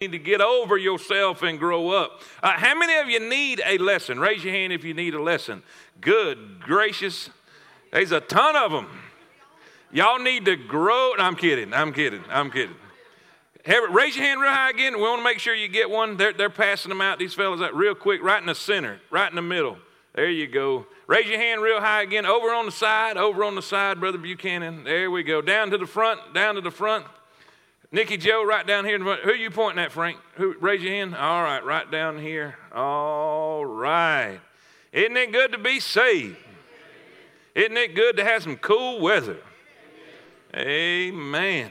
[0.00, 2.22] need to get over yourself and grow up.
[2.42, 4.18] Uh, how many of you need a lesson?
[4.18, 5.62] Raise your hand if you need a lesson.
[6.00, 7.28] Good gracious.
[7.92, 8.88] There's a ton of them.
[9.92, 11.12] Y'all need to grow.
[11.18, 11.74] I'm kidding.
[11.74, 12.24] I'm kidding.
[12.30, 12.76] I'm kidding.
[13.66, 14.96] Have, raise your hand real high again.
[14.96, 16.16] We want to make sure you get one.
[16.16, 19.28] They're, they're passing them out, these fellas, out real quick, right in the center, right
[19.28, 19.76] in the middle.
[20.14, 20.86] There you go.
[21.08, 22.24] Raise your hand real high again.
[22.24, 24.84] Over on the side, over on the side, Brother Buchanan.
[24.84, 25.42] There we go.
[25.42, 27.04] Down to the front, down to the front.
[27.92, 28.98] Nikki Joe, right down here.
[28.98, 30.18] Who are you pointing at, Frank?
[30.36, 31.16] Who, raise your hand.
[31.16, 32.56] All right, right down here.
[32.72, 34.38] All right.
[34.92, 36.36] Isn't it good to be saved?
[37.54, 39.38] Isn't it good to have some cool weather?
[40.54, 41.70] Amen.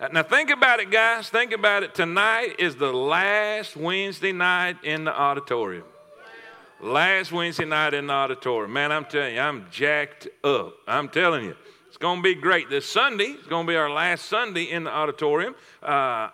[0.00, 1.28] Uh, now, think about it, guys.
[1.28, 1.94] Think about it.
[1.94, 5.84] Tonight is the last Wednesday night in the auditorium.
[6.80, 8.72] Last Wednesday night in the auditorium.
[8.72, 10.74] Man, I'm telling you, I'm jacked up.
[10.88, 11.56] I'm telling you
[12.02, 12.68] going to be great.
[12.68, 15.54] This Sunday is going to be our last Sunday in the auditorium.
[15.80, 15.86] Uh,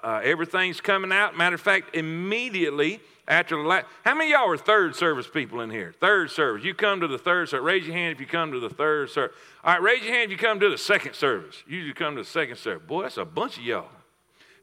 [0.03, 1.37] uh, everything's coming out.
[1.37, 5.69] Matter of fact, immediately after the last, how many y'all are third service people in
[5.69, 5.95] here?
[6.01, 6.65] Third service.
[6.65, 7.67] You come to the third service.
[7.67, 9.37] Raise your hand if you come to the third service.
[9.63, 11.63] All right, raise your hand if you come to the second service.
[11.69, 12.89] You come to the second service.
[12.89, 13.91] Boy, that's a bunch of y'all.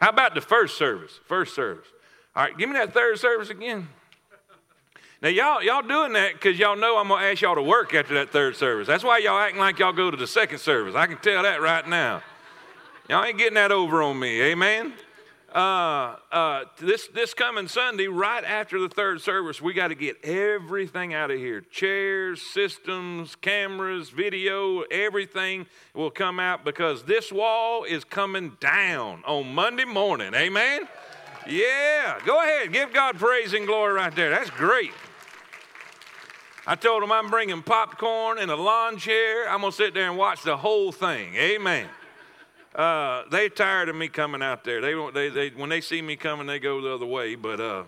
[0.02, 1.20] How about the first service?
[1.28, 1.86] First service.
[2.36, 3.90] All right, give me that third service again.
[5.26, 7.96] Now, y'all, y'all doing that because y'all know I'm going to ask y'all to work
[7.96, 8.86] after that third service.
[8.86, 10.94] That's why y'all acting like y'all go to the second service.
[10.94, 12.22] I can tell that right now.
[13.10, 14.40] Y'all ain't getting that over on me.
[14.44, 14.94] Amen?
[15.52, 20.24] Uh, uh, this, this coming Sunday, right after the third service, we got to get
[20.24, 25.66] everything out of here chairs, systems, cameras, video, everything
[25.96, 30.36] will come out because this wall is coming down on Monday morning.
[30.36, 30.88] Amen?
[31.48, 32.72] Yeah, go ahead.
[32.72, 34.30] Give God praise and glory right there.
[34.30, 34.92] That's great.
[36.68, 39.48] I told them I'm bringing popcorn and a lawn chair.
[39.48, 41.36] I'm going to sit there and watch the whole thing.
[41.36, 41.88] Amen.
[42.74, 44.82] Uh, they tired of me coming out there.
[44.82, 47.36] They, they, they, when they see me coming, they go the other way.
[47.36, 47.84] But uh,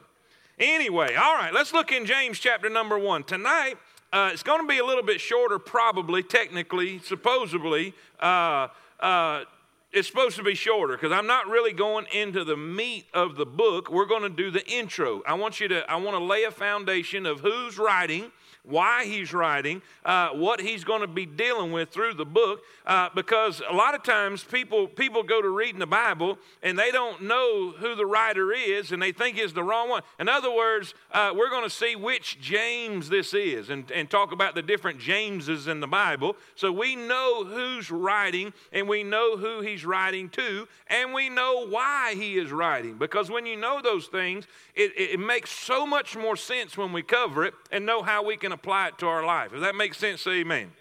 [0.60, 3.24] anyway, all right, let's look in James chapter number one.
[3.24, 3.78] Tonight,
[4.14, 7.96] uh, it's going to be a little bit shorter, probably, technically, supposedly.
[8.20, 8.68] Uh,
[9.00, 9.46] uh,
[9.92, 13.46] it's supposed to be shorter because I'm not really going into the meat of the
[13.46, 13.90] book.
[13.90, 15.24] We're going to do the intro.
[15.26, 18.32] I want you to, I want to lay a foundation of who's writing
[18.68, 23.10] why he's writing, uh, what he's going to be dealing with through the book, uh,
[23.16, 27.24] because a lot of times people people go to reading the Bible and they don't
[27.24, 30.04] know who the writer is and they think it's the wrong one.
[30.20, 34.32] In other words, uh, we're going to see which James this is and, and talk
[34.32, 39.38] about the different Jameses in the Bible, so we know who's writing and we know
[39.38, 42.98] who he's writing to and we know why he is writing.
[42.98, 44.46] Because when you know those things,
[44.78, 48.38] it, it makes so much more sense when we cover it and know how we
[48.38, 49.54] can apply it to our life.
[49.54, 50.58] If that makes sense, say amen.
[50.58, 50.72] amen.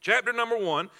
[0.00, 0.90] Chapter number one.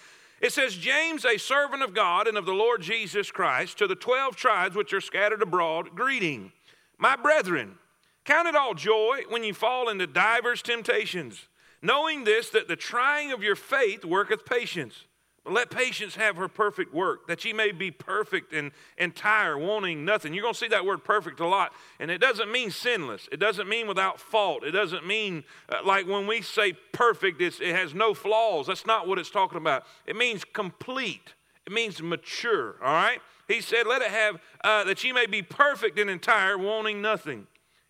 [0.41, 3.95] It says, James, a servant of God and of the Lord Jesus Christ, to the
[3.95, 6.53] 12 tribes which are scattered abroad, greeting.
[6.99, 7.77] My brethren,
[8.25, 11.49] count it all joy when you fall into divers temptations,
[11.81, 15.07] knowing this, that the trying of your faith worketh patience.
[15.47, 20.33] Let patience have her perfect work, that ye may be perfect and entire, wanting nothing.
[20.33, 21.73] You're going to see that word perfect a lot.
[22.01, 24.65] And it doesn't mean sinless, it doesn't mean without fault.
[24.65, 28.69] It doesn't mean uh, like when we say perfect, it has no flaws.
[28.69, 29.85] That's not what it's talking about.
[30.07, 31.35] It means complete,
[31.67, 33.19] it means mature, all right?
[33.47, 37.47] He said, Let it have, uh, that ye may be perfect and entire, wanting nothing.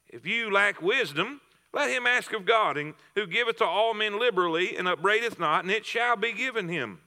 [0.09, 1.41] If you lack wisdom,
[1.73, 2.77] let him ask of God,
[3.15, 7.01] who giveth to all men liberally, and upbraideth not, and it shall be given him.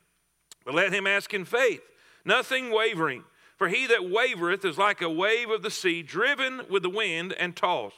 [0.67, 1.81] But let him ask in faith,
[2.25, 3.23] nothing wavering.
[3.55, 7.31] For he that wavereth is like a wave of the sea, driven with the wind
[7.31, 7.95] and tossed.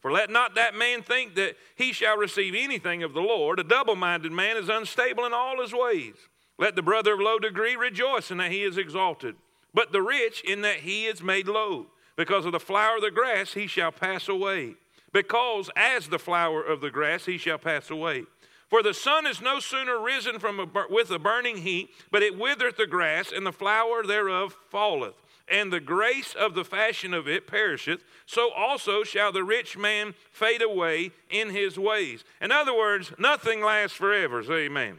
[0.00, 3.58] For let not that man think that he shall receive anything of the Lord.
[3.58, 6.12] A double minded man is unstable in all his ways.
[6.58, 9.34] Let the brother of low degree rejoice in that he is exalted,
[9.72, 11.86] but the rich in that he is made low.
[12.14, 14.74] Because of the flower of the grass he shall pass away.
[15.14, 18.26] Because as the flower of the grass he shall pass away.
[18.72, 22.38] For the sun is no sooner risen from a, with a burning heat, but it
[22.38, 25.12] withereth the grass, and the flower thereof falleth.
[25.46, 30.14] And the grace of the fashion of it perisheth, so also shall the rich man
[30.30, 32.24] fade away in his ways.
[32.40, 34.42] In other words, nothing lasts forever.
[34.42, 34.86] Say amen.
[34.86, 34.98] amen.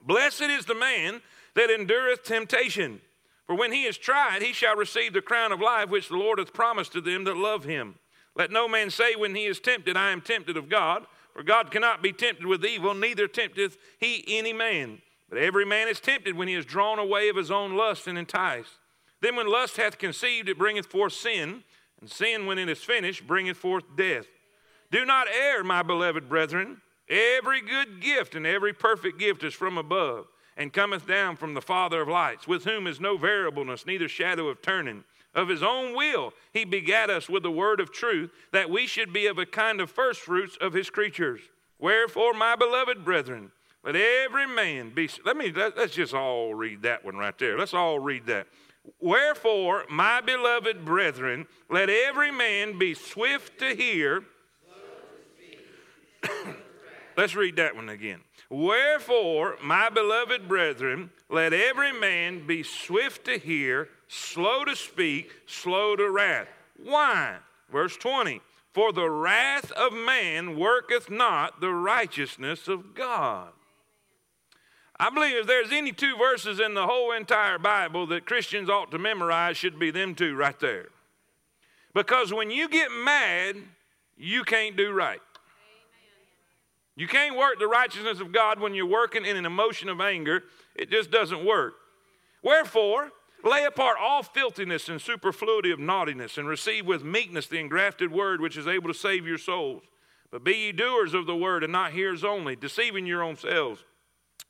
[0.00, 1.20] Blessed is the man
[1.56, 3.02] that endureth temptation,
[3.46, 6.38] for when he is tried, he shall receive the crown of life which the Lord
[6.38, 7.96] hath promised to them that love him.
[8.34, 11.04] Let no man say when he is tempted, I am tempted of God.
[11.32, 15.00] For God cannot be tempted with evil, neither tempteth he any man.
[15.28, 18.18] But every man is tempted when he is drawn away of his own lust and
[18.18, 18.72] enticed.
[19.20, 21.62] Then when lust hath conceived, it bringeth forth sin,
[22.00, 24.26] and sin, when it is finished, bringeth forth death.
[24.90, 26.80] Do not err, my beloved brethren.
[27.08, 31.60] Every good gift and every perfect gift is from above, and cometh down from the
[31.60, 35.04] Father of lights, with whom is no variableness, neither shadow of turning.
[35.34, 39.12] Of his own will, he begat us with the word of truth, that we should
[39.12, 41.40] be of a kind of firstfruits of his creatures.
[41.78, 43.52] Wherefore, my beloved brethren,
[43.84, 45.08] let every man be.
[45.24, 47.56] Let me, let, us just all read that one right there.
[47.56, 48.46] Let's all read that.
[49.00, 54.24] Wherefore, my beloved brethren, let every man be swift to hear.
[57.16, 58.20] Let's read that one again.
[58.48, 65.94] Wherefore, my beloved brethren, let every man be swift to hear, slow to speak, slow
[65.94, 66.48] to wrath.
[66.82, 67.36] Why?
[67.70, 68.40] Verse 20.
[68.72, 73.52] For the wrath of man worketh not the righteousness of God.
[74.98, 78.90] I believe if there's any two verses in the whole entire Bible that Christians ought
[78.90, 80.88] to memorize, should be them two right there.
[81.94, 83.56] Because when you get mad,
[84.16, 85.20] you can't do right.
[86.96, 90.42] You can't work the righteousness of God when you're working in an emotion of anger.
[90.74, 91.74] It just doesn't work.
[92.42, 93.10] Wherefore,
[93.44, 98.40] lay apart all filthiness and superfluity of naughtiness, and receive with meekness the engrafted word
[98.40, 99.82] which is able to save your souls.
[100.30, 103.84] But be ye doers of the word, and not hearers only, deceiving your own selves.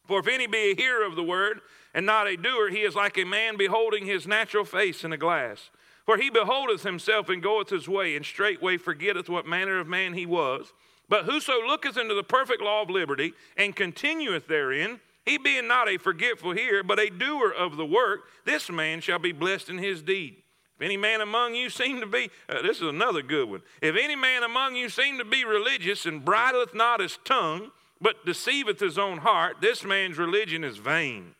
[0.07, 1.61] For if any be a hearer of the word
[1.95, 5.17] and not a doer, he is like a man beholding his natural face in a
[5.17, 5.71] glass.
[6.05, 10.15] For he beholdeth himself and goeth his way, and straightway forgetteth what manner of man
[10.15, 10.73] he was.
[11.09, 15.88] But whoso looketh into the perfect law of liberty and continueth therein, he being not
[15.88, 19.78] a forgetful hearer, but a doer of the work, this man shall be blessed in
[19.78, 20.37] his deed.
[20.76, 23.62] If any man among you seem to be, uh, this is another good one.
[23.82, 27.70] If any man among you seem to be religious and bridleth not his tongue,
[28.00, 31.34] but deceiveth his own heart, this man's religion is vain.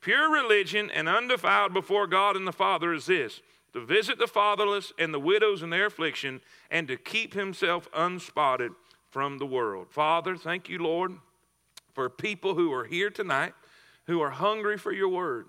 [0.00, 3.40] Pure religion and undefiled before God and the Father is this
[3.72, 6.40] to visit the fatherless and the widows in their affliction,
[6.72, 8.72] and to keep himself unspotted
[9.10, 9.86] from the world.
[9.90, 11.12] Father, thank you, Lord,
[12.00, 13.52] for people who are here tonight
[14.06, 15.44] who are hungry for your word.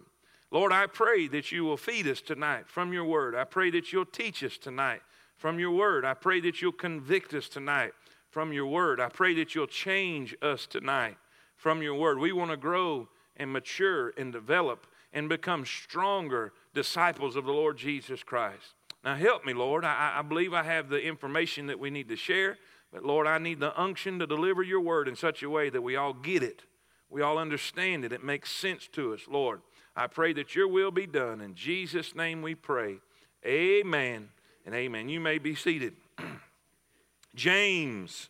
[0.51, 3.35] Lord, I pray that you will feed us tonight from your word.
[3.35, 4.99] I pray that you'll teach us tonight
[5.37, 6.03] from your word.
[6.03, 7.93] I pray that you'll convict us tonight
[8.31, 8.99] from your word.
[8.99, 11.15] I pray that you'll change us tonight
[11.55, 12.19] from your word.
[12.19, 13.07] We want to grow
[13.37, 18.73] and mature and develop and become stronger disciples of the Lord Jesus Christ.
[19.05, 19.85] Now, help me, Lord.
[19.85, 22.57] I, I, believe I have the information that we need to share,
[22.91, 25.81] but Lord, I need the unction to deliver your word in such a way that
[25.81, 26.63] we all get it.
[27.09, 28.11] We all understand it.
[28.13, 29.61] It makes sense to us, Lord.
[29.95, 31.41] I pray that your will be done.
[31.41, 32.99] In Jesus' name we pray.
[33.45, 34.29] Amen
[34.65, 35.09] and amen.
[35.09, 35.95] You may be seated.
[37.35, 38.29] James.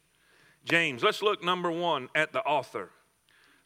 [0.63, 1.03] James.
[1.03, 2.89] Let's look number one at the author.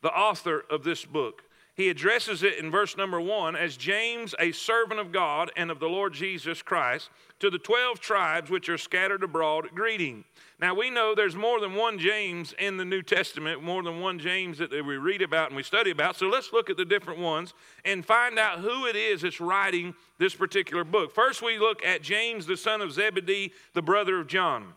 [0.01, 1.43] The author of this book.
[1.75, 5.79] He addresses it in verse number one as James, a servant of God and of
[5.79, 10.23] the Lord Jesus Christ, to the 12 tribes which are scattered abroad, greeting.
[10.61, 14.19] Now, we know there's more than one James in the New Testament, more than one
[14.19, 16.15] James that we read about and we study about.
[16.15, 19.93] So let's look at the different ones and find out who it is that's writing
[20.17, 21.13] this particular book.
[21.13, 24.75] First, we look at James, the son of Zebedee, the brother of John.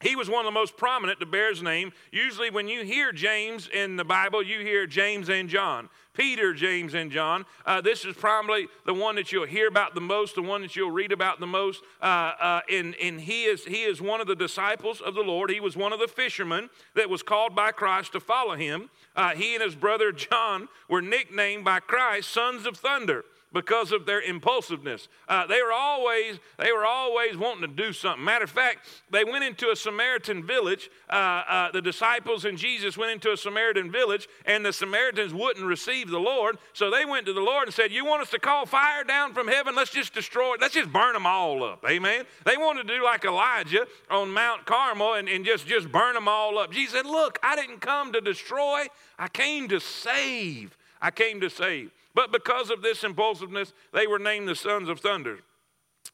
[0.00, 1.92] He was one of the most prominent to bear his name.
[2.10, 5.90] Usually, when you hear James in the Bible, you hear James and John.
[6.14, 7.44] Peter, James, and John.
[7.64, 10.74] Uh, this is probably the one that you'll hear about the most, the one that
[10.74, 11.82] you'll read about the most.
[12.02, 15.50] Uh, uh, and and he, is, he is one of the disciples of the Lord.
[15.50, 18.90] He was one of the fishermen that was called by Christ to follow him.
[19.14, 24.06] Uh, he and his brother John were nicknamed by Christ sons of thunder because of
[24.06, 25.08] their impulsiveness.
[25.28, 28.24] Uh, they were always they were always wanting to do something.
[28.24, 30.90] Matter of fact, they went into a Samaritan village.
[31.08, 35.66] Uh, uh, the disciples and Jesus went into a Samaritan village, and the Samaritans wouldn't
[35.66, 36.58] receive the Lord.
[36.72, 39.34] So they went to the Lord and said, "You want us to call fire down
[39.34, 39.74] from heaven?
[39.74, 40.56] Let's just destroy.
[40.60, 42.24] Let's just burn them all up." Amen.
[42.44, 46.28] They wanted to do like Elijah on Mount Carmel and, and just just burn them
[46.28, 46.72] all up.
[46.72, 48.86] Jesus said, "Look, I didn't come to destroy.
[49.18, 50.76] I came to save.
[51.02, 51.90] I came to save."
[52.20, 55.38] But because of this impulsiveness, they were named the sons of thunder.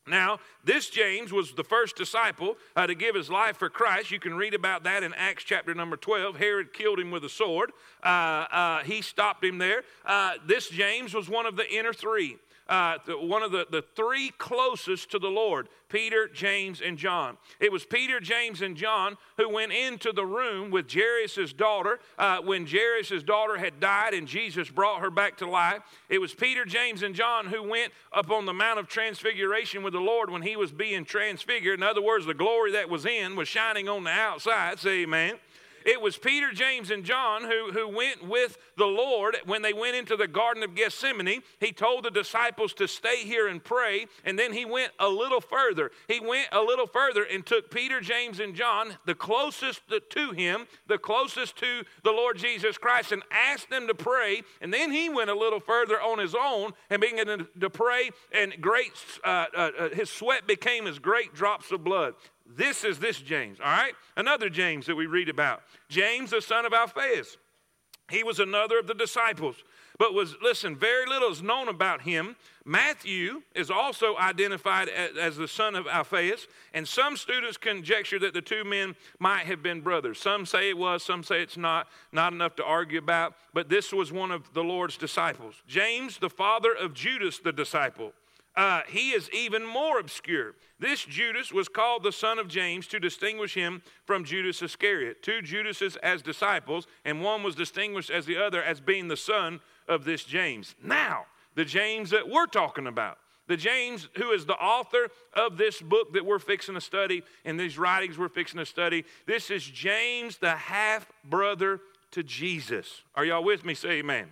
[0.06, 4.12] Now, this James was the first disciple uh, to give his life for Christ.
[4.12, 6.36] You can read about that in Acts chapter number 12.
[6.36, 7.72] Herod killed him with a sword,
[8.04, 9.82] uh, uh, he stopped him there.
[10.04, 12.36] Uh, this James was one of the inner three
[12.68, 17.36] uh, one of the, the three closest to the Lord Peter, James, and John.
[17.60, 22.38] It was Peter, James, and John who went into the room with Jairus' daughter uh,
[22.38, 25.82] when Jairus' daughter had died and Jesus brought her back to life.
[26.08, 29.92] It was Peter, James, and John who went up on the Mount of Transfiguration with
[29.92, 31.78] the Lord when he was being transfigured.
[31.78, 34.80] In other words, the glory that was in was shining on the outside.
[34.80, 35.36] Say amen.
[35.86, 39.94] It was Peter, James, and John who, who went with the Lord when they went
[39.94, 41.42] into the Garden of Gethsemane.
[41.60, 45.40] He told the disciples to stay here and pray, and then he went a little
[45.40, 45.92] further.
[46.08, 50.66] He went a little further and took Peter, James, and John, the closest to him,
[50.88, 54.42] the closest to the Lord Jesus Christ, and asked them to pray.
[54.60, 58.60] And then he went a little further on his own and began to pray, and
[58.60, 58.90] great,
[59.24, 62.14] uh, uh, uh, his sweat became as great drops of blood.
[62.48, 63.94] This is this James, all right?
[64.16, 65.62] Another James that we read about.
[65.88, 67.36] James, the son of Alphaeus.
[68.08, 69.56] He was another of the disciples,
[69.98, 72.36] but was, listen, very little is known about him.
[72.64, 78.32] Matthew is also identified as, as, the son of Alphaeus, and some students conjecture that
[78.32, 80.20] the two men might have been brothers.
[80.20, 83.92] Some say it was, some say it's not, not enough to argue about, but this
[83.92, 85.56] was one of the Lord's disciples.
[85.66, 88.12] James, the father of Judas the disciple.
[88.56, 90.54] Uh, he is even more obscure.
[90.78, 95.22] This Judas was called the son of James to distinguish him from Judas Iscariot.
[95.22, 99.60] Two Judases as disciples, and one was distinguished as the other as being the son
[99.86, 100.74] of this James.
[100.82, 105.80] Now, the James that we're talking about, the James who is the author of this
[105.80, 109.64] book that we're fixing to study and these writings we're fixing to study, this is
[109.64, 111.80] James, the half brother
[112.12, 113.02] to Jesus.
[113.14, 113.74] Are y'all with me?
[113.74, 114.28] Say amen.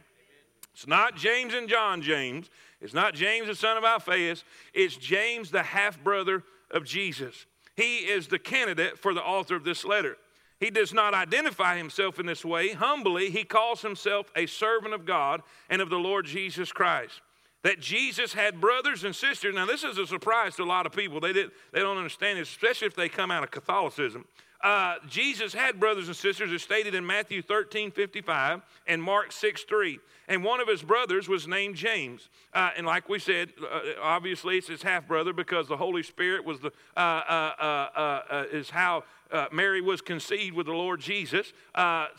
[0.75, 2.51] It's not James and John James.
[2.81, 4.45] It's not James, the son of Alphaeus.
[4.75, 7.47] It's James, the half brother of Jesus.
[7.77, 10.17] He is the candidate for the author of this letter.
[10.61, 12.73] He does not identify himself in this way.
[12.73, 17.21] Humbly, he calls himself a servant of God and of the Lord Jesus Christ.
[17.63, 19.55] That Jesus had brothers and sisters.
[19.55, 21.21] Now, this is a surprise to a lot of people.
[21.21, 24.27] They, did, they don't understand this, especially if they come out of Catholicism.
[24.65, 29.63] Uh, Jesus had brothers and sisters, as stated in Matthew 13 55 and Mark 6
[29.63, 32.29] 3 and one of his brothers was named James.
[32.53, 36.45] Uh, and like we said, uh, obviously it's his half brother because the Holy Spirit
[36.45, 39.05] was the uh, uh, uh, is how
[39.51, 41.53] Mary was conceived with the Lord Jesus.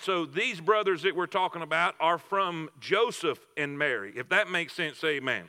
[0.02, 4.14] so these brothers that we're talking about are from Joseph and Mary.
[4.16, 5.46] If that makes sense, amen.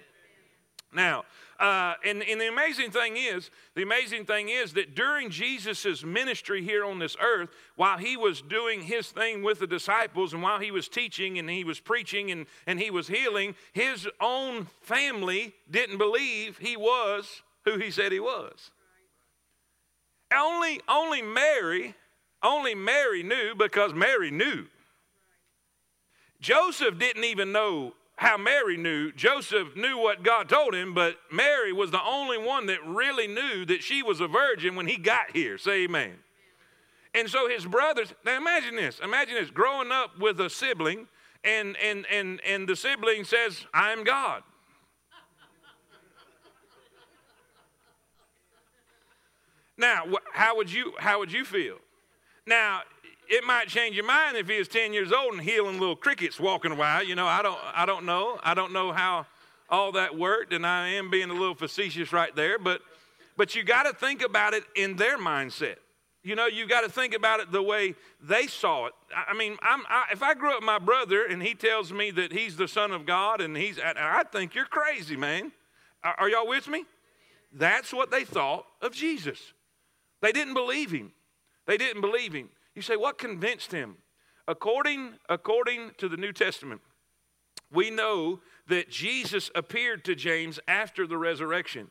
[0.93, 1.25] Now,
[1.59, 6.62] uh, and, and the amazing thing is, the amazing thing is that during Jesus' ministry
[6.62, 10.59] here on this earth, while he was doing his thing with the disciples and while
[10.59, 15.55] he was teaching and he was preaching and, and he was healing, his own family
[15.71, 18.71] didn't believe he was who he said he was.
[20.35, 21.95] Only, only Mary,
[22.43, 24.66] only Mary knew because Mary knew.
[26.40, 29.12] Joseph didn't even know how Mary knew.
[29.12, 33.64] Joseph knew what God told him, but Mary was the only one that really knew
[33.66, 35.58] that she was a virgin when he got here.
[35.58, 36.14] Say amen.
[37.14, 39.00] And so his brothers, now imagine this.
[39.00, 41.06] Imagine this growing up with a sibling,
[41.44, 44.42] and, and, and, and the sibling says, I'm God.
[49.78, 51.76] Now, how would you how would you feel?
[52.46, 52.80] Now,
[53.28, 56.38] it might change your mind if he was 10 years old and healing little crickets
[56.38, 57.02] walking a while.
[57.02, 58.38] You know, I don't, I don't know.
[58.42, 59.26] I don't know how
[59.68, 62.83] all that worked, and I am being a little facetious right there, but,
[63.37, 65.76] but you got to think about it in their mindset.
[66.23, 68.92] You know, you got to think about it the way they saw it.
[69.14, 72.56] I mean, I, if I grew up my brother and he tells me that he's
[72.56, 75.52] the son of God and he's, I think you're crazy, man.
[76.02, 76.85] Are, are y'all with me?
[77.52, 79.38] That's what they thought of Jesus.
[80.21, 81.12] They didn't believe him.
[81.66, 82.49] They didn't believe him.
[82.76, 83.97] You say, what convinced him?
[84.47, 86.83] According, according to the New Testament,
[87.73, 91.90] we know that Jesus appeared to James after the resurrection.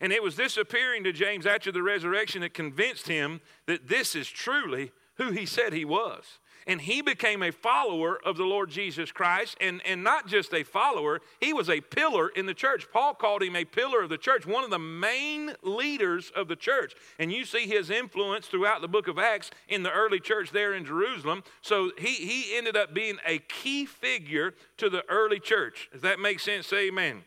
[0.00, 4.14] And it was this appearing to James after the resurrection that convinced him that this
[4.14, 8.70] is truly who he said he was and he became a follower of the Lord
[8.70, 9.56] Jesus Christ.
[9.60, 12.88] And, and not just a follower, he was a pillar in the church.
[12.92, 16.56] Paul called him a pillar of the church, one of the main leaders of the
[16.56, 16.94] church.
[17.18, 20.74] And you see his influence throughout the book of Acts in the early church there
[20.74, 21.44] in Jerusalem.
[21.62, 25.88] So he, he ended up being a key figure to the early church.
[25.92, 26.66] Does that make sense?
[26.66, 27.22] Say amen.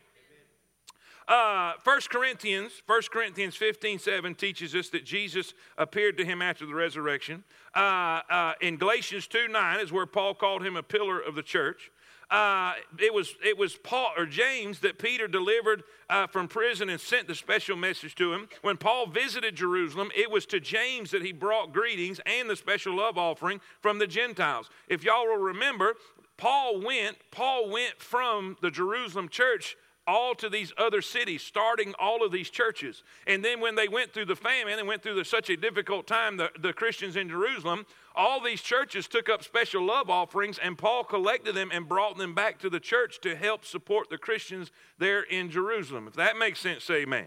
[1.30, 6.66] Uh, 1 Corinthians, 1 Corinthians 15, 7 teaches us that Jesus appeared to him after
[6.66, 7.44] the resurrection.
[7.72, 11.42] Uh, uh, in Galatians 2, 9 is where Paul called him a pillar of the
[11.44, 11.92] church.
[12.32, 17.00] Uh, it was it was Paul or James that Peter delivered uh, from prison and
[17.00, 18.48] sent the special message to him.
[18.62, 22.96] When Paul visited Jerusalem, it was to James that he brought greetings and the special
[22.96, 24.70] love offering from the Gentiles.
[24.88, 25.94] If y'all will remember,
[26.36, 29.76] Paul went Paul went from the Jerusalem church
[30.10, 33.02] all to these other cities, starting all of these churches.
[33.26, 36.06] And then when they went through the famine and went through the, such a difficult
[36.06, 40.76] time, the, the Christians in Jerusalem, all these churches took up special love offerings, and
[40.76, 44.72] Paul collected them and brought them back to the church to help support the Christians
[44.98, 46.08] there in Jerusalem.
[46.08, 47.26] If that makes sense, say amen.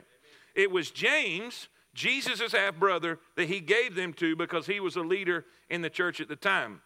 [0.54, 5.02] It was James Jesus' half brother that he gave them to because he was a
[5.02, 6.82] leader in the church at the time.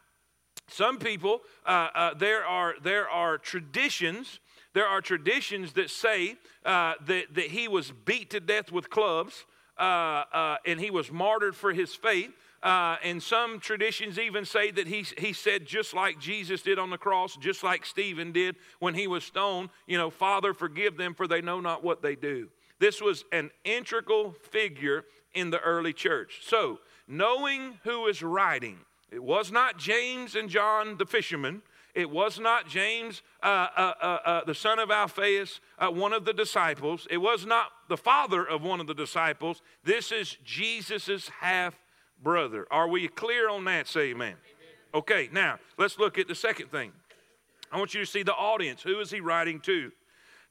[0.70, 4.40] Some people, uh, uh, there, are, there are traditions.
[4.78, 9.44] There are traditions that say uh, that, that he was beat to death with clubs
[9.76, 12.30] uh, uh, and he was martyred for his faith.
[12.62, 16.92] Uh, and some traditions even say that he, he said, just like Jesus did on
[16.92, 21.16] the cross, just like Stephen did when he was stoned, you know, Father, forgive them,
[21.16, 22.48] for they know not what they do.
[22.78, 26.42] This was an integral figure in the early church.
[26.44, 28.78] So, knowing who is writing,
[29.10, 31.64] it was not James and John the fishermen.
[31.98, 36.26] It was not James, uh, uh, uh, uh the son of Alphaeus, uh, one of
[36.26, 37.08] the disciples.
[37.10, 39.64] It was not the father of one of the disciples.
[39.84, 41.80] This is Jesus' half
[42.22, 42.68] brother.
[42.70, 43.88] Are we clear on that?
[43.88, 44.28] Say amen.
[44.28, 44.38] amen.
[44.94, 46.92] Okay, now let's look at the second thing.
[47.72, 48.84] I want you to see the audience.
[48.84, 49.92] Who is he writing to?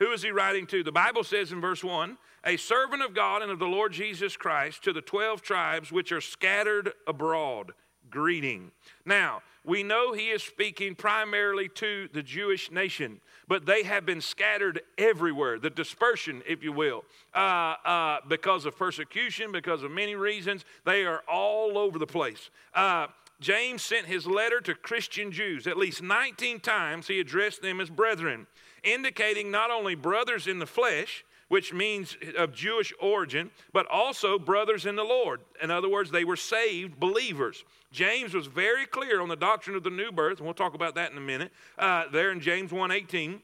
[0.01, 0.83] Who is he writing to?
[0.83, 4.37] The Bible says in verse 1 A servant of God and of the Lord Jesus
[4.37, 7.73] Christ to the 12 tribes which are scattered abroad
[8.11, 8.71] greeting.
[9.05, 14.21] Now, we know he is speaking primarily to the Jewish nation, but they have been
[14.21, 20.15] scattered everywhere, the dispersion, if you will, uh, uh, because of persecution, because of many
[20.15, 20.65] reasons.
[20.85, 22.51] They are all over the place.
[22.75, 23.09] Uh,
[23.41, 25.67] James sent his letter to Christian Jews.
[25.67, 28.47] At least 19 times he addressed them as brethren,
[28.83, 34.87] indicating not only brothers in the flesh, which means of Jewish origin, but also brothers
[34.87, 35.41] in the Lord.
[35.63, 37.65] In other words, they were saved believers.
[37.93, 40.95] James was very clear on the doctrine of the new birth, and we'll talk about
[40.97, 41.53] that in a minute.
[41.79, 43.41] Uh, there in James 1:18,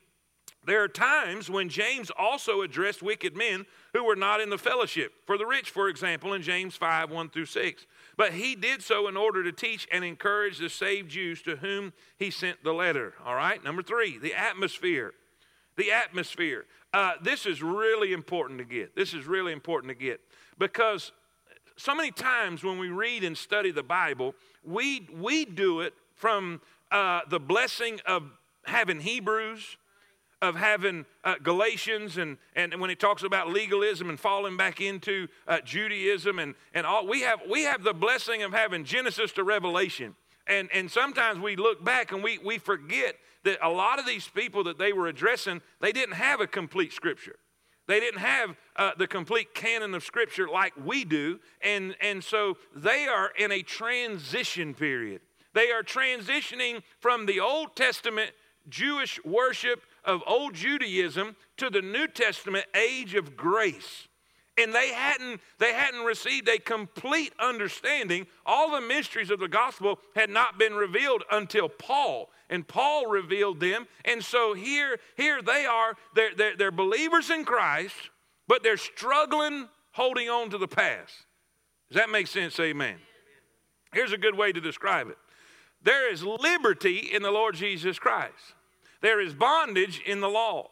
[0.64, 5.12] there are times when James also addressed wicked men who were not in the fellowship.
[5.26, 7.86] For the rich, for example, in James 5 1 through 6.
[8.16, 11.92] But he did so in order to teach and encourage the saved Jews to whom
[12.16, 13.14] he sent the letter.
[13.24, 15.14] All right, number three, the atmosphere.
[15.76, 16.66] The atmosphere.
[16.92, 18.94] Uh, this is really important to get.
[18.94, 20.20] This is really important to get
[20.58, 21.12] because
[21.76, 26.60] so many times when we read and study the Bible, we, we do it from
[26.90, 28.24] uh, the blessing of
[28.64, 29.78] having Hebrews,
[30.42, 35.28] of having uh, Galatians, and, and when he talks about legalism and falling back into
[35.48, 39.44] uh, Judaism, and, and all, we have, we have the blessing of having Genesis to
[39.44, 40.14] Revelation.
[40.46, 44.28] And, and sometimes we look back and we, we forget that a lot of these
[44.28, 47.36] people that they were addressing, they didn't have a complete scripture.
[47.88, 51.40] They didn't have uh, the complete canon of scripture like we do.
[51.60, 55.20] And, and so they are in a transition period.
[55.52, 58.30] They are transitioning from the Old Testament
[58.68, 64.08] Jewish worship of old Judaism to the New Testament age of grace
[64.62, 68.26] and they hadn't they hadn't received a complete understanding.
[68.46, 72.30] All the mysteries of the gospel had not been revealed until paul.
[72.48, 73.86] And paul revealed them.
[74.04, 75.94] And so here here they are.
[76.14, 78.10] They're, they're, they're believers in christ
[78.48, 81.12] but they're struggling holding on to the past.
[81.90, 82.58] Does that make sense?
[82.60, 82.96] Amen.
[83.92, 85.18] Here's a good way to describe it.
[85.82, 88.54] There is liberty in the lord jesus christ.
[89.00, 90.70] There is bondage in the law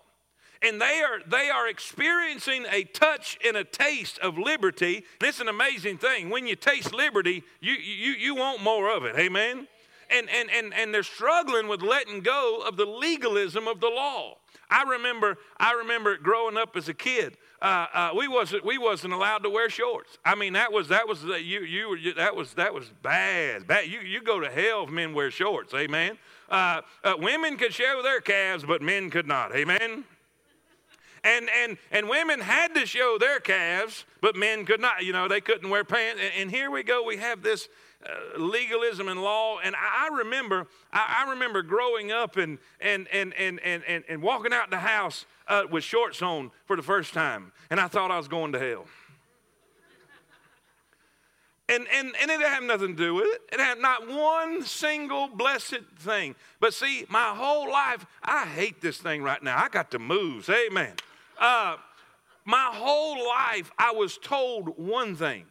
[0.62, 5.48] and they are they are experiencing a touch and a taste of liberty it's an
[5.48, 9.66] amazing thing when you taste liberty you you you want more of it amen
[10.10, 14.36] and and and, and they're struggling with letting go of the legalism of the law
[14.70, 19.12] i remember i remember growing up as a kid uh, uh, we wasn't we wasn't
[19.12, 20.16] allowed to wear shorts.
[20.24, 23.66] I mean that was that was you you were that was that was bad.
[23.66, 23.86] Bad.
[23.86, 25.74] You you go to hell if men wear shorts.
[25.74, 26.16] Amen.
[26.48, 29.54] Uh, uh women could show their calves, but men could not.
[29.54, 30.06] Amen
[31.24, 35.04] and and and women had to show their calves, but men could not.
[35.04, 36.20] You know, they couldn't wear pants.
[36.22, 37.04] And, and here we go.
[37.04, 37.68] We have this
[38.04, 39.58] uh, legalism and law.
[39.62, 44.04] And I, I remember, I, I, remember growing up and and and and and and,
[44.08, 47.88] and walking out the house uh, with shorts on for the first time, and I
[47.88, 48.86] thought I was going to hell.
[51.68, 53.42] And, and, and it had nothing to do with it.
[53.52, 56.34] It had not one single blessed thing.
[56.58, 59.56] But see, my whole life, I hate this thing right now.
[59.56, 60.50] I got to move.
[60.50, 60.94] Amen.
[61.40, 61.76] Uh,
[62.44, 65.46] my whole life, I was told one thing.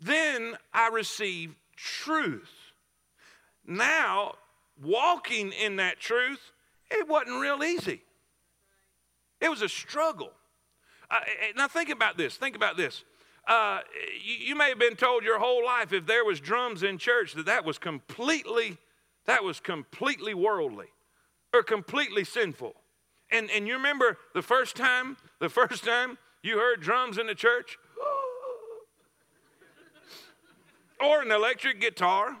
[0.00, 2.50] Then I received truth.
[3.66, 4.36] Now,
[4.82, 6.40] walking in that truth,
[6.90, 8.02] it wasn't real easy.
[9.40, 10.32] It was a struggle.
[11.10, 11.18] Uh,
[11.56, 12.36] now, think about this.
[12.36, 13.04] Think about this.
[13.46, 13.80] Uh,
[14.22, 17.34] you, you may have been told your whole life if there was drums in church
[17.34, 18.78] that that was completely
[19.24, 20.86] that was completely worldly
[21.54, 22.74] or completely sinful
[23.30, 27.34] and, and you remember the first time, the first time you heard drums in the
[27.34, 27.78] church?
[31.00, 32.36] or an electric guitar.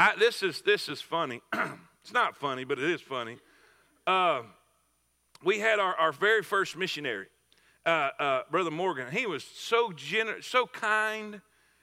[0.00, 1.40] I, this, is, this is funny.
[2.02, 3.38] it's not funny, but it is funny.
[4.06, 4.42] Uh,
[5.44, 7.26] we had our, our very first missionary.
[7.86, 9.10] uh, uh, Brother Morgan.
[9.10, 11.40] He was so generous, so kind,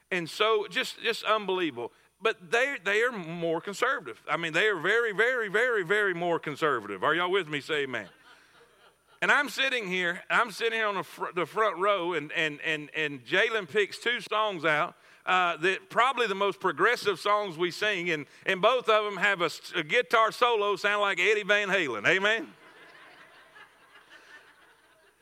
[0.10, 1.92] and so just just unbelievable.
[2.22, 4.22] But they they are more conservative.
[4.30, 7.04] I mean, they are very, very, very, very more conservative.
[7.04, 7.62] Are y'all with me?
[7.62, 8.08] Say amen.
[9.22, 12.60] And I'm sitting here, I'm sitting here on the, fr- the front row, and, and,
[12.66, 14.96] and, and Jalen picks two songs out
[15.28, 19.42] uh, that probably the most progressive songs we sing, and, and both of them have
[19.42, 22.08] a, a guitar solo sound like Eddie Van Halen.
[22.08, 22.48] Amen?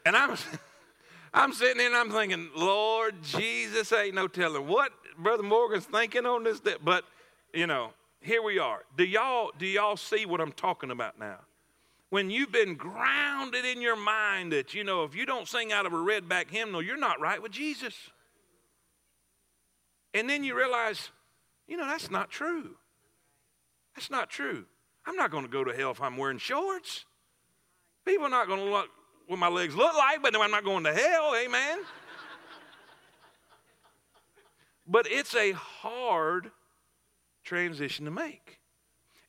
[0.05, 0.38] and I'm,
[1.33, 6.25] I'm sitting there and I'm thinking, Lord Jesus, ain't no telling what Brother Morgan's thinking
[6.25, 6.62] on this.
[6.84, 7.03] But,
[7.53, 8.79] you know, here we are.
[8.97, 11.39] Do y'all, do y'all see what I'm talking about now?
[12.10, 15.86] when you've been grounded in your mind that, you know, if you don't sing out
[15.86, 17.93] of a red back hymnal, you're not right with Jesus.
[20.13, 21.12] And then you realize,
[21.67, 22.75] you know, that's not true.
[23.95, 24.65] That's not true.
[25.05, 27.05] I'm not going to go to hell if I'm wearing shorts.
[28.05, 28.89] People are not going to look
[29.27, 31.79] what my legs look like, but I'm not going to hell, amen.
[34.89, 36.52] But it's a hard
[37.43, 38.60] transition to make.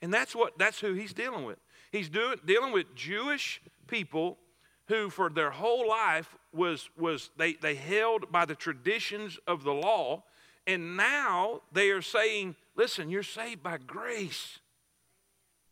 [0.03, 1.59] And that's what that's who he's dealing with.
[1.93, 4.39] He's doing, dealing with Jewish people
[4.87, 9.73] who, for their whole life, was, was they, they held by the traditions of the
[9.73, 10.25] law.
[10.67, 14.59] And now they are saying, listen, you're saved by grace.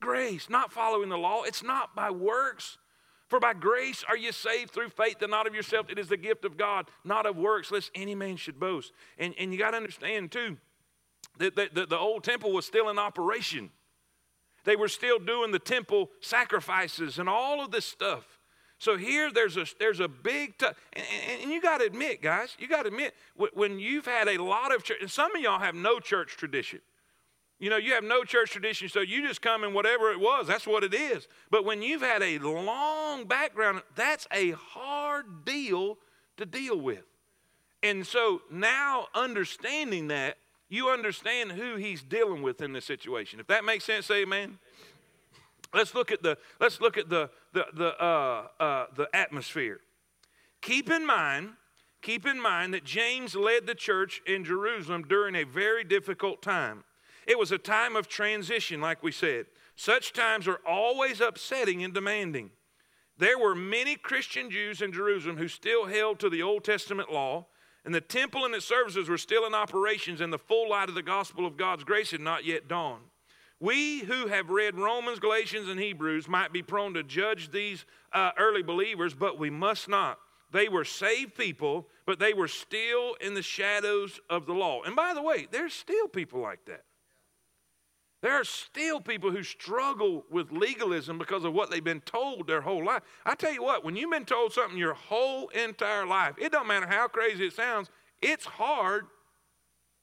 [0.00, 1.42] Grace, not following the law.
[1.42, 2.78] It's not by works.
[3.28, 5.90] For by grace are you saved through faith and not of yourself.
[5.90, 8.92] It is the gift of God, not of works, lest any man should boast.
[9.18, 10.56] And, and you got to understand, too,
[11.38, 13.70] that the, the, the old temple was still in operation.
[14.64, 18.38] They were still doing the temple sacrifices and all of this stuff.
[18.78, 21.04] So here there's a there's a big t- and,
[21.42, 23.12] and, you got to admit, guys, you got to admit
[23.54, 26.80] when you've had a lot of church, and some of y'all have no church tradition.
[27.58, 30.46] You know, you have no church tradition, so you just come in whatever it was.
[30.46, 31.26] That's what it is.
[31.50, 35.98] But when you've had a long background, that's a hard deal
[36.36, 37.02] to deal with.
[37.82, 43.40] And so now understanding that you understand who he's dealing with in this situation.
[43.40, 44.58] If that makes sense, say amen.
[45.74, 49.80] Let's look at the let's look at the the the uh, uh, the atmosphere.
[50.60, 51.50] Keep in mind,
[52.02, 56.84] keep in mind that James led the church in Jerusalem during a very difficult time.
[57.28, 59.46] It was a time of transition, like we said.
[59.76, 62.50] Such times are always upsetting and demanding.
[63.18, 67.46] There were many Christian Jews in Jerusalem who still held to the Old Testament law
[67.88, 70.94] and the temple and its services were still in operations, and the full light of
[70.94, 73.04] the gospel of God's grace had not yet dawned.
[73.60, 78.32] We who have read Romans, Galatians, and Hebrews might be prone to judge these uh,
[78.38, 80.18] early believers, but we must not.
[80.52, 84.82] They were saved people, but they were still in the shadows of the law.
[84.82, 86.84] And by the way, there's still people like that.
[88.20, 92.60] There are still people who struggle with legalism because of what they've been told their
[92.60, 93.02] whole life.
[93.24, 96.66] I tell you what, when you've been told something your whole entire life, it don't
[96.66, 99.06] matter how crazy it sounds, it's hard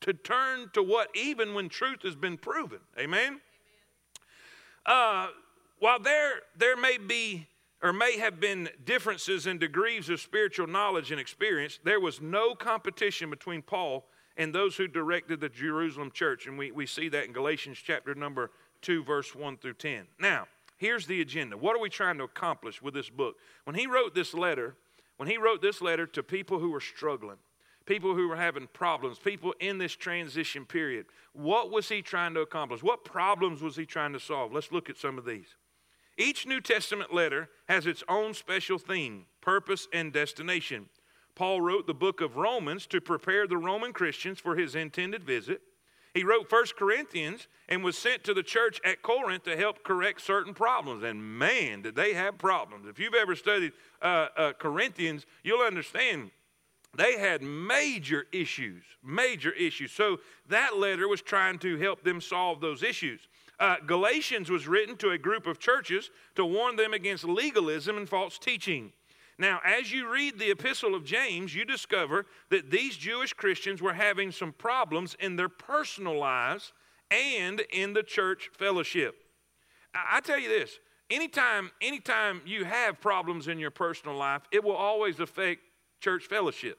[0.02, 2.80] to turn to what even when truth has been proven.
[2.98, 3.24] Amen?
[3.24, 3.42] Amen.
[4.86, 5.28] Uh,
[5.80, 7.48] while there, there may be
[7.82, 12.56] or may have been differences in degrees of spiritual knowledge and experience, there was no
[12.56, 14.06] competition between Paul
[14.38, 16.48] and those who directed the Jerusalem church.
[16.48, 20.08] And we, we see that in Galatians chapter number 2, verse 1 through 10.
[20.20, 21.58] Now, here's the agenda.
[21.58, 23.36] What are we trying to accomplish with this book?
[23.64, 24.76] When he wrote this letter,
[25.18, 27.38] when he wrote this letter to people who were struggling,
[27.86, 32.42] people who were having problems, people in this transition period, what was he trying to
[32.42, 32.84] accomplish?
[32.84, 34.52] What problems was he trying to solve?
[34.52, 35.56] Let's look at some of these.
[36.18, 40.88] Each New Testament letter has its own special theme, purpose, and destination.
[41.36, 45.62] Paul wrote the book of Romans to prepare the Roman Christians for his intended visit.
[46.14, 50.22] He wrote First Corinthians and was sent to the church at Corinth to help correct
[50.22, 51.04] certain problems.
[51.04, 52.88] And man, did they have problems.
[52.88, 56.32] If you've ever studied uh, uh, Corinthians, you'll understand
[56.96, 59.92] they had major issues, major issues.
[59.92, 63.28] So that letter was trying to help them solve those issues.
[63.60, 68.08] Uh, Galatians was written to a group of churches to warn them against legalism and
[68.08, 68.94] false teaching.
[69.38, 73.94] Now, as you read the epistle of James, you discover that these Jewish Christians were
[73.94, 76.72] having some problems in their personal lives
[77.12, 79.16] and in the church fellowship.
[79.94, 84.76] I, tell you this anytime, anytime you have problems in your personal life, it will
[84.76, 85.62] always affect
[86.00, 86.78] church fellowship.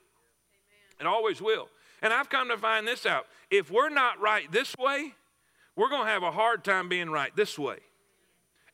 [1.00, 1.00] Amen.
[1.00, 1.68] It always will.
[2.02, 3.26] And I've come to find this out.
[3.50, 5.12] If we're not right this way,
[5.76, 7.78] we're going to have a hard time being right this way,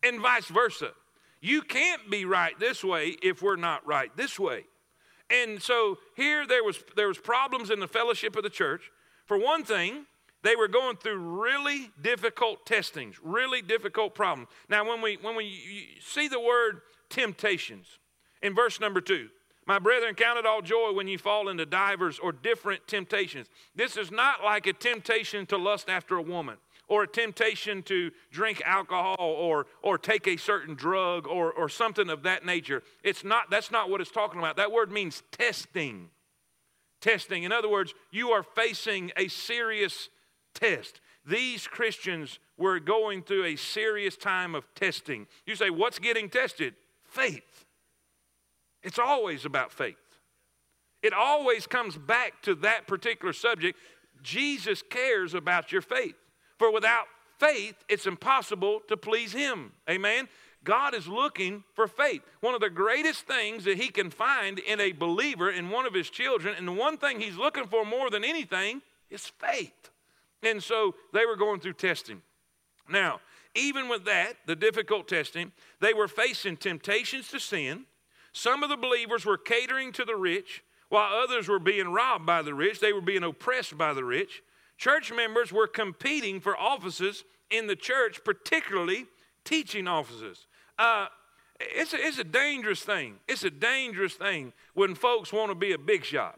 [0.03, 0.93] and vice versa.
[1.43, 4.65] You can't be right this way if we're not right this way.
[5.29, 8.91] And so here there was there was problems in the fellowship of the church.
[9.27, 10.07] For one thing,
[10.43, 14.49] they were going through really difficult testings, really difficult problems.
[14.69, 17.99] Now when we when we see the word temptations
[18.41, 19.29] in verse number 2,
[19.67, 23.49] My brethren, count it all joy when you fall into divers or different temptations.
[23.75, 28.11] This is not like a temptation to lust after a woman or a temptation to
[28.31, 32.83] drink alcohol or, or take a certain drug or, or something of that nature.
[33.03, 34.57] It's not, that's not what it's talking about.
[34.57, 36.11] That word means testing.
[37.01, 37.45] Testing.
[37.45, 40.09] In other words, you are facing a serious
[40.55, 41.01] test.
[41.25, 45.27] These Christians were going through a serious time of testing.
[45.47, 46.75] You say, what's getting tested?
[47.05, 47.65] Faith.
[48.83, 49.97] It's always about faith.
[51.03, 53.79] It always comes back to that particular subject.
[54.23, 56.15] Jesus cares about your faith.
[56.63, 57.07] For without
[57.41, 59.73] faith, it's impossible to please Him.
[59.91, 60.29] Amen?
[60.63, 62.23] God is looking for faith.
[62.41, 65.93] One of the greatest things that He can find in a believer, in one of
[65.93, 69.91] His children, and the one thing He's looking for more than anything is faith.
[70.41, 72.23] And so they were going through testing.
[72.89, 73.19] Now,
[73.57, 77.87] even with that, the difficult testing, they were facing temptations to sin.
[78.33, 82.41] Some of the believers were catering to the rich, while others were being robbed by
[82.41, 82.79] the rich.
[82.79, 84.45] They were being oppressed by the rich.
[84.83, 89.07] Church members were competing for offices in the church, particularly
[89.45, 90.49] teaching offices.
[90.77, 91.07] Uh,
[91.61, 93.21] it's, a, it's a dangerous thing.
[93.29, 96.37] It's a dangerous thing when folks want to be a big shot.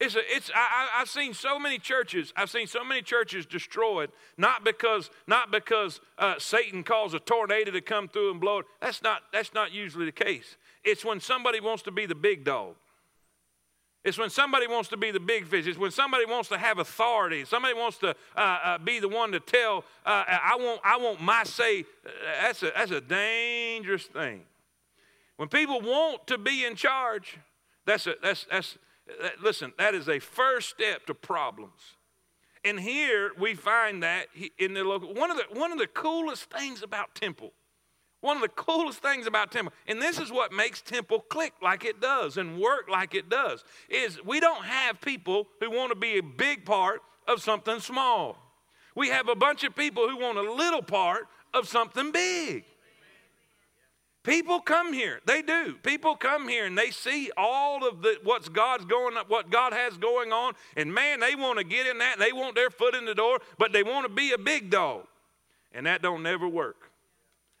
[0.00, 4.10] It's a, it's, I, have seen so many churches, I've seen so many churches destroyed,
[4.36, 8.66] not because, not because uh, Satan calls a tornado to come through and blow it.
[8.82, 10.58] That's not, that's not usually the case.
[10.84, 12.74] It's when somebody wants to be the big dog.
[14.04, 15.66] It's when somebody wants to be the big fish.
[15.66, 17.44] It's when somebody wants to have authority.
[17.44, 21.20] Somebody wants to uh, uh, be the one to tell, uh, I, want, I want
[21.20, 21.84] my say.
[22.40, 24.42] That's a, that's a dangerous thing.
[25.36, 27.38] When people want to be in charge,
[27.86, 28.78] that's, a, that's, that's,
[29.42, 31.96] listen, that is a first step to problems.
[32.64, 34.26] And here we find that
[34.58, 35.14] in the local.
[35.14, 37.52] One of the, one of the coolest things about Temple,
[38.20, 41.84] one of the coolest things about Temple, and this is what makes Temple click like
[41.84, 45.96] it does and work like it does, is we don't have people who want to
[45.96, 48.36] be a big part of something small.
[48.96, 52.64] We have a bunch of people who want a little part of something big.
[54.24, 55.20] People come here.
[55.24, 55.76] They do.
[55.82, 59.96] People come here and they see all of the what's God's going what God has
[59.96, 62.18] going on, and man, they want to get in that.
[62.18, 65.06] They want their foot in the door, but they want to be a big dog,
[65.72, 66.87] and that don't never work.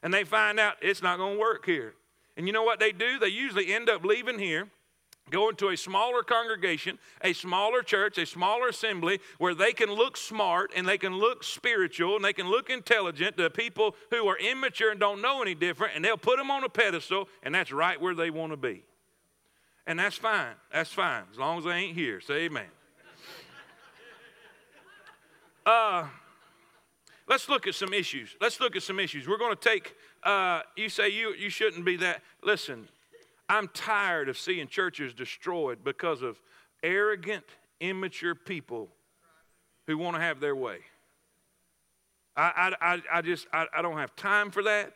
[0.02, 1.94] And they find out it's not going to work here.
[2.36, 3.18] And you know what they do?
[3.18, 4.68] They usually end up leaving here
[5.30, 10.16] going to a smaller congregation, a smaller church, a smaller assembly where they can look
[10.16, 14.38] smart and they can look spiritual and they can look intelligent to people who are
[14.38, 17.72] immature and don't know any different, and they'll put them on a pedestal, and that's
[17.72, 18.84] right where they want to be.
[19.86, 20.54] And that's fine.
[20.72, 21.24] That's fine.
[21.30, 22.20] As long as they ain't here.
[22.20, 22.66] Say amen.
[25.64, 26.06] Uh,
[27.28, 28.36] let's look at some issues.
[28.40, 29.28] Let's look at some issues.
[29.28, 32.22] We're going to take, uh, you say you, you shouldn't be that.
[32.42, 32.88] Listen,
[33.48, 36.40] I'm tired of seeing churches destroyed because of
[36.82, 37.44] arrogant,
[37.80, 38.88] immature people
[39.86, 40.78] who want to have their way.
[42.36, 44.92] I, I, I just, I, I don't have time for that.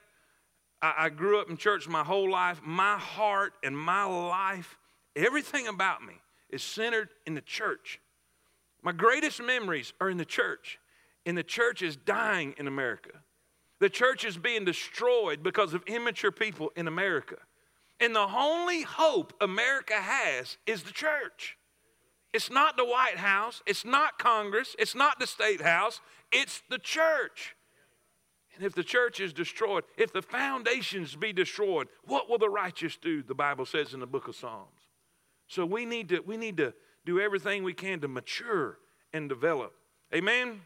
[0.81, 2.61] I, I grew up in church my whole life.
[2.65, 4.79] My heart and my life,
[5.17, 6.15] everything about me
[6.51, 7.99] is centered in the church.
[8.83, 10.79] My greatest memories are in the church,
[11.27, 13.11] and the church is dying in America.
[13.81, 17.37] The church is being destroyed because of immature people in America.
[18.01, 21.57] And the only hope America has is the church.
[22.33, 26.01] It's not the White House, it's not Congress, it's not the State House,
[26.33, 27.55] it's the church.
[28.55, 32.97] And if the church is destroyed, if the foundations be destroyed, what will the righteous
[32.97, 33.23] do?
[33.23, 34.69] The Bible says in the book of Psalms.
[35.47, 36.73] So we need to, we need to
[37.05, 38.79] do everything we can to mature
[39.13, 39.75] and develop.
[40.15, 40.63] Amen.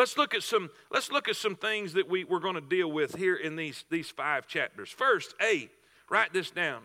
[0.00, 2.90] Let's look at some, let's look at some things that we, we're going to deal
[2.90, 4.88] with here in these, these five chapters.
[4.88, 5.70] First, A,
[6.10, 6.82] Write this down.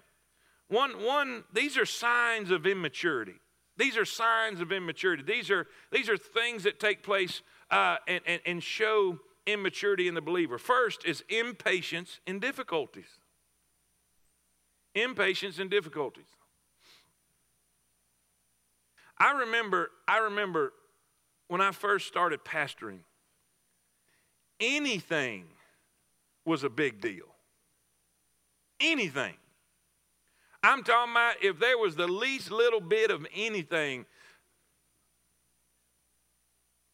[0.67, 3.36] One, one, these are signs of immaturity.
[3.75, 5.23] These are signs of immaturity.
[5.23, 10.13] These are, these are things that take place uh, and, and, and show immaturity in
[10.13, 10.58] the believer.
[10.58, 13.08] First is impatience in difficulties.
[14.93, 16.25] Impatience in difficulties.
[19.17, 20.71] I remember, I remember
[21.47, 22.99] when I first started pastoring,
[24.60, 25.45] anything
[26.45, 27.36] was a big deal
[28.79, 29.34] anything.
[30.63, 34.05] I'm talking about if there was the least little bit of anything,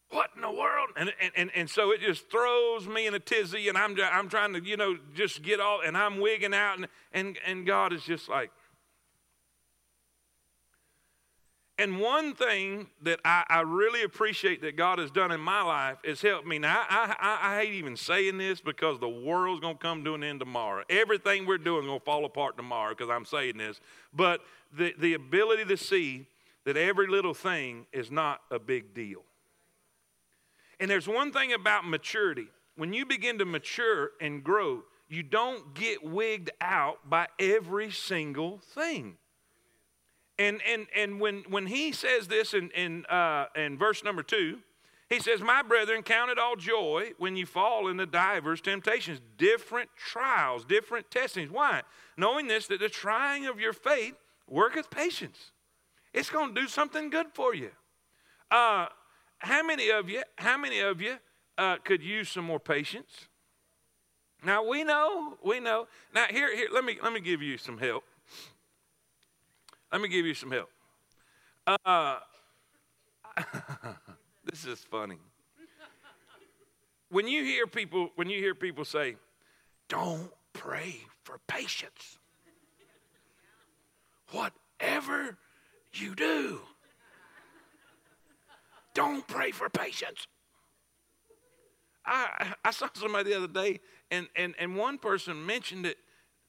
[0.09, 0.89] what in the world?
[0.97, 4.27] And, and, and, and so it just throws me in a tizzy, and I'm, I'm
[4.27, 7.93] trying to, you know, just get all, and I'm wigging out, and, and, and God
[7.93, 8.51] is just like,
[11.81, 15.97] And one thing that I, I, really appreciate that God has done in my life
[16.03, 16.59] is helped me.
[16.59, 20.13] Now, I, I, I hate even saying this because the world's going to come to
[20.13, 20.83] an end tomorrow.
[20.91, 23.81] Everything we're doing going to fall apart tomorrow because I'm saying this.
[24.13, 24.41] But
[24.71, 26.27] the, the ability to see
[26.65, 29.23] that every little thing is not a big deal.
[30.79, 32.49] And there's one thing about maturity.
[32.75, 38.59] When you begin to mature and grow, you don't get wigged out by every single
[38.59, 39.17] thing.
[40.41, 44.57] And, and, and when, when he says this in, in, uh, in verse number two,
[45.07, 49.91] he says, My brethren, count it all joy when you fall into divers temptations, different
[49.95, 51.51] trials, different testings.
[51.51, 51.83] Why?
[52.17, 54.15] Knowing this, that the trying of your faith
[54.47, 55.51] worketh patience.
[56.11, 57.69] It's going to do something good for you.
[58.49, 58.87] Uh,
[59.37, 61.17] how many of you, how many of you
[61.59, 63.27] uh, could use some more patience?
[64.43, 65.87] Now we know, we know.
[66.15, 68.03] Now here, here, let me let me give you some help.
[69.91, 70.69] Let me give you some help.
[71.67, 72.17] Uh,
[74.45, 75.17] this is funny.
[77.09, 79.17] When you hear people, when you hear people say,
[79.89, 82.17] "Don't pray for patience,"
[84.31, 85.37] whatever
[85.93, 86.61] you do,
[88.93, 90.25] don't pray for patience.
[92.05, 95.97] I, I saw somebody the other day, and, and, and one person mentioned it.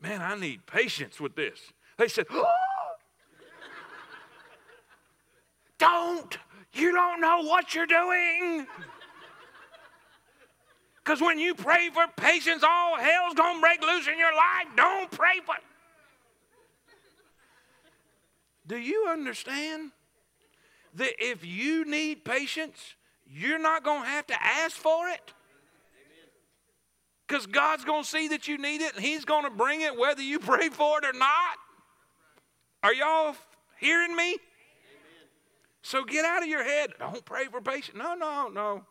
[0.00, 1.60] Man, I need patience with this.
[1.98, 2.46] They said, oh,
[5.82, 6.38] Don't.
[6.74, 8.68] You don't know what you're doing.
[11.02, 14.76] Because when you pray for patience, all hell's going to break loose in your life.
[14.76, 15.56] Don't pray for.
[18.68, 19.90] Do you understand
[20.94, 22.94] that if you need patience,
[23.26, 25.32] you're not going to have to ask for it?
[27.26, 29.98] Because God's going to see that you need it and He's going to bring it
[29.98, 31.58] whether you pray for it or not.
[32.84, 33.34] Are y'all
[33.80, 34.38] hearing me?
[35.82, 36.90] So get out of your head.
[36.98, 37.96] Don't pray for patience.
[37.96, 38.84] No, no, no.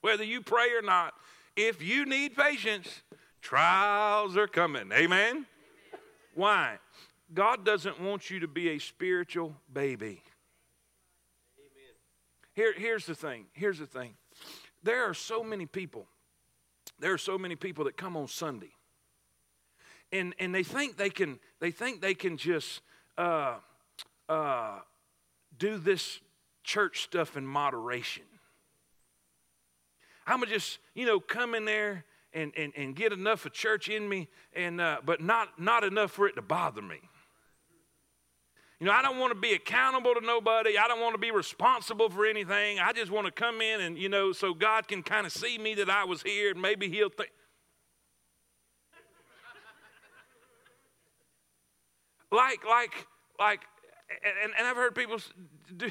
[0.00, 1.14] Whether you pray or not,
[1.56, 3.02] if you need patience,
[3.40, 4.90] trials are coming.
[4.92, 5.46] Amen?
[6.34, 6.78] Why?
[7.34, 10.22] God doesn't want you to be a spiritual baby.
[11.58, 11.94] Amen.
[12.54, 13.46] Here, here's the thing.
[13.52, 14.14] Here's the thing.
[14.82, 16.06] There are so many people
[17.02, 18.70] there are so many people that come on Sunday,
[20.12, 22.80] and and they think they can they think they can just
[23.18, 23.56] uh,
[24.28, 24.78] uh,
[25.62, 26.20] do this
[26.64, 28.24] church stuff in moderation.
[30.26, 33.88] I'm gonna just you know come in there and and, and get enough of church
[33.88, 36.98] in me, and uh, but not not enough for it to bother me.
[38.80, 40.76] You know, I don't want to be accountable to nobody.
[40.76, 42.80] I don't want to be responsible for anything.
[42.80, 45.56] I just want to come in and, you know, so God can kind of see
[45.56, 47.30] me that I was here and maybe He'll think.
[52.32, 53.06] like, like,
[53.38, 53.60] like,
[54.24, 55.18] and, and I've heard people
[55.76, 55.90] do,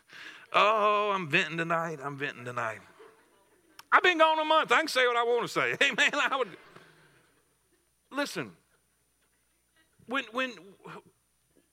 [0.52, 1.98] oh, I'm venting tonight.
[2.02, 2.80] I'm venting tonight.
[3.90, 4.72] I've been gone a month.
[4.72, 5.76] I can say what I want to say.
[5.80, 6.48] Hey, man, I would.
[8.10, 8.52] Listen,
[10.06, 10.52] when, when,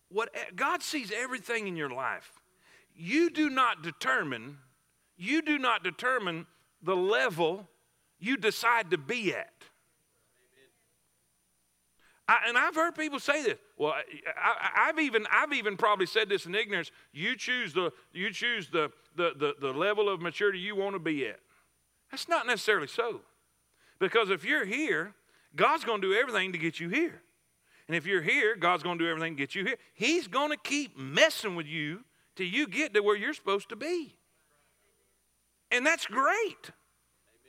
[0.09, 2.31] what God sees everything in your life.
[2.95, 4.59] You do not determine,
[5.17, 6.47] you do not determine
[6.81, 7.67] the level
[8.19, 9.51] you decide to be at.
[12.27, 13.57] I, and I've heard people say this.
[13.77, 13.93] Well,
[14.35, 16.91] I, have even I've even probably said this in ignorance.
[17.13, 20.99] You choose the you choose the, the the the level of maturity you want to
[20.99, 21.39] be at.
[22.09, 23.21] That's not necessarily so,
[23.99, 25.13] because if you're here,
[25.55, 27.21] God's going to do everything to get you here.
[27.87, 29.77] And if you're here, God's going to do everything to get you here.
[29.93, 32.03] He's going to keep messing with you
[32.35, 34.15] till you get to where you're supposed to be.
[35.71, 36.71] And that's great.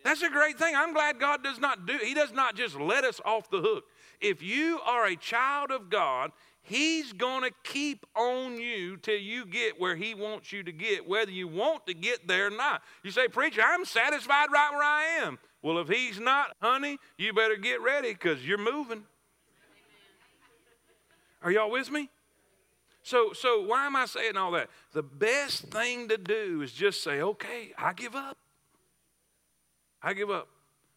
[0.04, 0.74] That's a great thing.
[0.76, 3.84] I'm glad God does not do, He does not just let us off the hook.
[4.20, 9.46] If you are a child of God, He's going to keep on you till you
[9.46, 12.82] get where He wants you to get, whether you want to get there or not.
[13.04, 15.38] You say, Preacher, I'm satisfied right where I am.
[15.62, 19.04] Well, if He's not, honey, you better get ready because you're moving.
[21.42, 22.10] Are y'all with me?
[23.06, 24.68] So, so why am I saying all that?
[24.92, 28.36] The best thing to do is just say, okay, I give up.
[30.02, 30.48] I give up.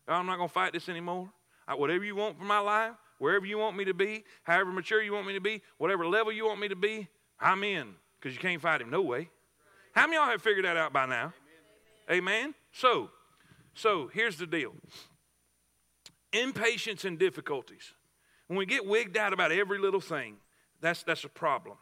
[0.07, 1.29] I'm not going to fight this anymore.
[1.67, 5.01] I, whatever you want for my life, wherever you want me to be, however mature
[5.01, 7.07] you want me to be, whatever level you want me to be,
[7.39, 9.29] I'm in because you can't fight him no way.
[9.93, 11.33] How many of y'all have figured that out by now?
[12.09, 12.43] Amen.
[12.43, 12.55] Amen.
[12.71, 13.11] So,
[13.73, 14.73] so here's the deal.
[16.33, 17.93] Impatience and difficulties
[18.49, 20.37] when we get wigged out about every little thing,
[20.81, 21.77] that's, that's a problem.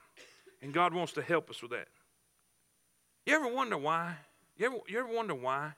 [0.62, 1.88] And God wants to help us with that.
[3.26, 4.16] You ever wonder why?
[4.58, 5.74] You ever, you ever wonder why?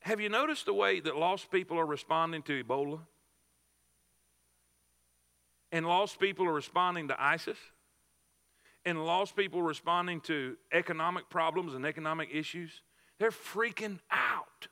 [0.00, 3.00] Have you noticed the way that lost people are responding to Ebola?
[5.70, 7.58] And lost people are responding to ISIS?
[8.88, 12.82] and lost people responding to economic problems and economic issues,
[13.18, 14.68] they're freaking out.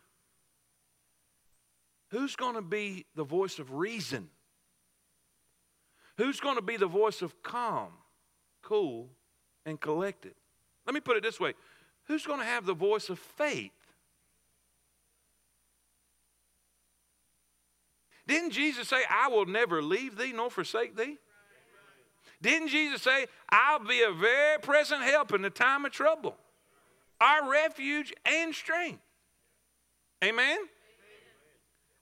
[2.10, 4.30] Who's going to be the voice of reason?
[6.16, 7.92] Who's going to be the voice of calm,
[8.62, 9.10] cool,
[9.66, 10.34] and collected?
[10.86, 11.52] Let me put it this way
[12.04, 13.72] Who's going to have the voice of faith?
[18.26, 21.18] Didn't Jesus say, I will never leave thee nor forsake thee?
[22.42, 26.36] Didn't Jesus say, I'll be a very present help in the time of trouble,
[27.20, 29.00] our refuge and strength?
[30.22, 30.58] Amen?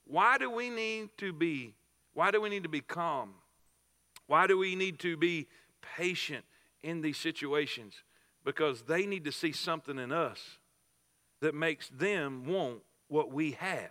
[0.06, 1.74] Why do we need to be
[2.14, 3.34] why do we need to be calm?
[4.28, 5.48] Why do we need to be
[5.96, 6.44] patient
[6.82, 7.94] in these situations?
[8.44, 10.58] Because they need to see something in us
[11.40, 13.90] that makes them want what we have.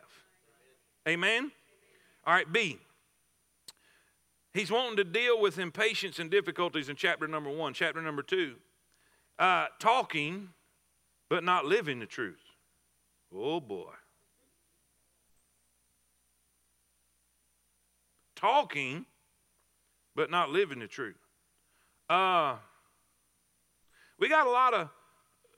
[1.07, 1.51] Amen?
[2.26, 2.80] All right, B.
[4.53, 7.74] He's wanting to deal with impatience and difficulties in chapter number one.
[7.74, 8.55] Chapter number two,
[9.39, 10.49] uh, talking
[11.30, 12.43] but not living the truth.
[13.36, 13.91] Oh boy.
[18.36, 19.05] Talking
[20.15, 21.15] but not living the truth.
[22.09, 22.57] Uh,
[24.19, 24.89] we got a lot of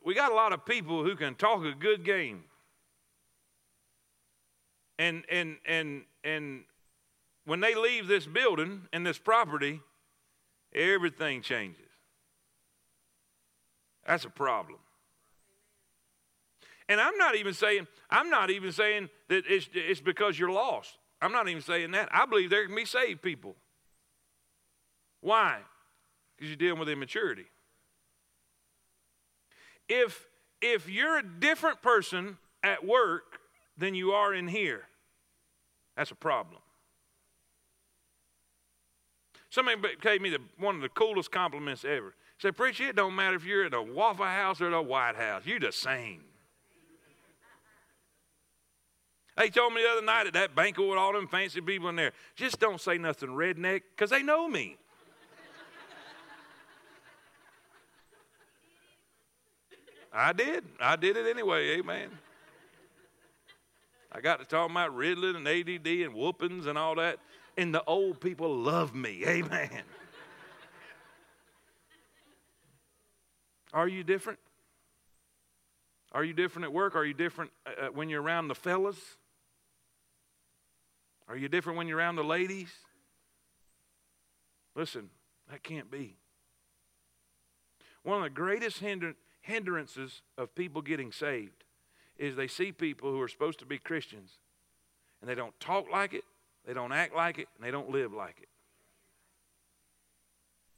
[0.05, 2.45] we got a lot of people who can talk a good game.
[4.97, 6.63] And and and and
[7.45, 9.79] when they leave this building and this property,
[10.73, 11.81] everything changes.
[14.05, 14.79] That's a problem.
[16.89, 20.97] And I'm not even saying, I'm not even saying that it's, it's because you're lost.
[21.21, 22.09] I'm not even saying that.
[22.11, 23.55] I believe there can be saved people.
[25.21, 25.59] Why?
[26.35, 27.45] Because you're dealing with immaturity.
[29.87, 30.25] If
[30.61, 33.39] if you're a different person at work
[33.77, 34.83] than you are in here,
[35.95, 36.61] that's a problem.
[39.49, 42.13] Somebody gave me the, one of the coolest compliments ever.
[42.37, 45.15] He said, Preacher, it don't matter if you're at a Waffle House or the White
[45.15, 46.21] House, you're the same.
[49.37, 51.95] They told me the other night at that banquet with all them fancy people in
[51.95, 54.77] there, just don't say nothing redneck because they know me.
[60.13, 60.63] I did.
[60.79, 62.09] I did it anyway, amen.
[64.15, 67.19] I got to talk about Ritalin and ADD and whoopings and all that
[67.57, 69.23] and the old people love me.
[69.27, 69.81] Amen.
[73.73, 74.39] Are you different?
[76.13, 76.95] Are you different at work?
[76.95, 78.97] Are you different uh, uh, when you're around the fellas?
[81.27, 82.71] Are you different when you're around the ladies?
[84.75, 85.09] Listen,
[85.51, 86.15] that can't be.
[88.03, 88.81] One of the greatest
[89.41, 91.64] hindrances of people getting saved
[92.17, 94.31] is they see people who are supposed to be Christians
[95.21, 96.23] and they don't talk like it,
[96.65, 98.47] they don't act like it, and they don't live like it.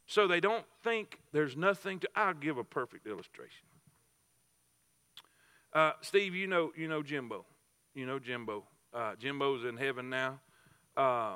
[0.05, 2.09] So they don't think there's nothing to.
[2.15, 3.65] I'll give a perfect illustration.
[5.73, 7.45] Uh, Steve, you know, you know Jimbo.
[7.93, 8.63] You know Jimbo.
[8.93, 10.39] Uh, Jimbo's in heaven now.
[10.95, 11.35] Uh,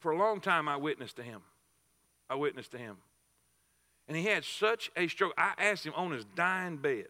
[0.00, 1.40] for a long time, I witnessed to him.
[2.28, 2.98] I witnessed to him.
[4.06, 5.32] And he had such a stroke.
[5.38, 7.06] I asked him on his dying bed.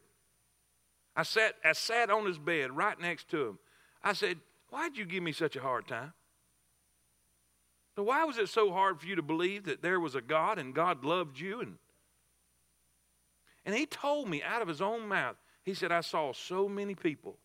[1.17, 3.59] I sat, I sat on his bed right next to him.
[4.03, 4.39] I said,
[4.71, 6.13] Why'd you give me such a hard time?
[7.97, 10.59] So why was it so hard for you to believe that there was a God
[10.59, 11.61] and God loved you?
[11.61, 11.75] And,
[13.67, 16.95] and he told me out of his own mouth, he said, I saw so many
[16.95, 17.37] people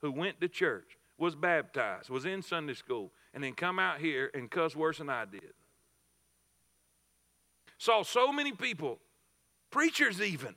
[0.00, 4.30] who went to church, was baptized, was in Sunday school, and then come out here
[4.32, 5.52] and cuss worse than I did.
[7.76, 8.98] Saw so many people,
[9.70, 10.54] preachers even,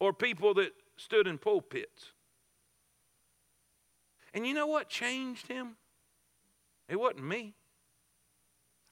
[0.00, 2.12] or people that stood in pulpits
[4.36, 5.76] and you know what changed him?
[6.90, 7.54] It wasn't me.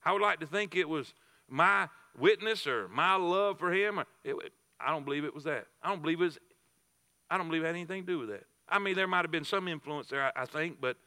[0.03, 1.13] I would like to think it was
[1.47, 1.87] my
[2.17, 4.01] witness or my love for him.
[4.23, 4.35] It,
[4.79, 5.67] I don't believe it was that.
[5.83, 6.39] I don't believe it was,
[7.29, 8.45] I don't believe it had anything to do with that.
[8.67, 10.97] I mean, there might have been some influence there, I, I think, but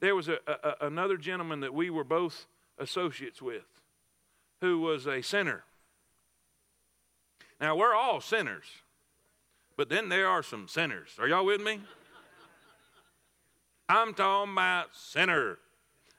[0.00, 2.46] there was a, a, another gentleman that we were both
[2.78, 3.66] associates with
[4.62, 5.64] who was a sinner.
[7.60, 8.64] Now, we're all sinners,
[9.78, 11.08] but then there are some sinners.
[11.20, 11.80] Are y'all with me?
[13.88, 15.58] I'm talking about sinner.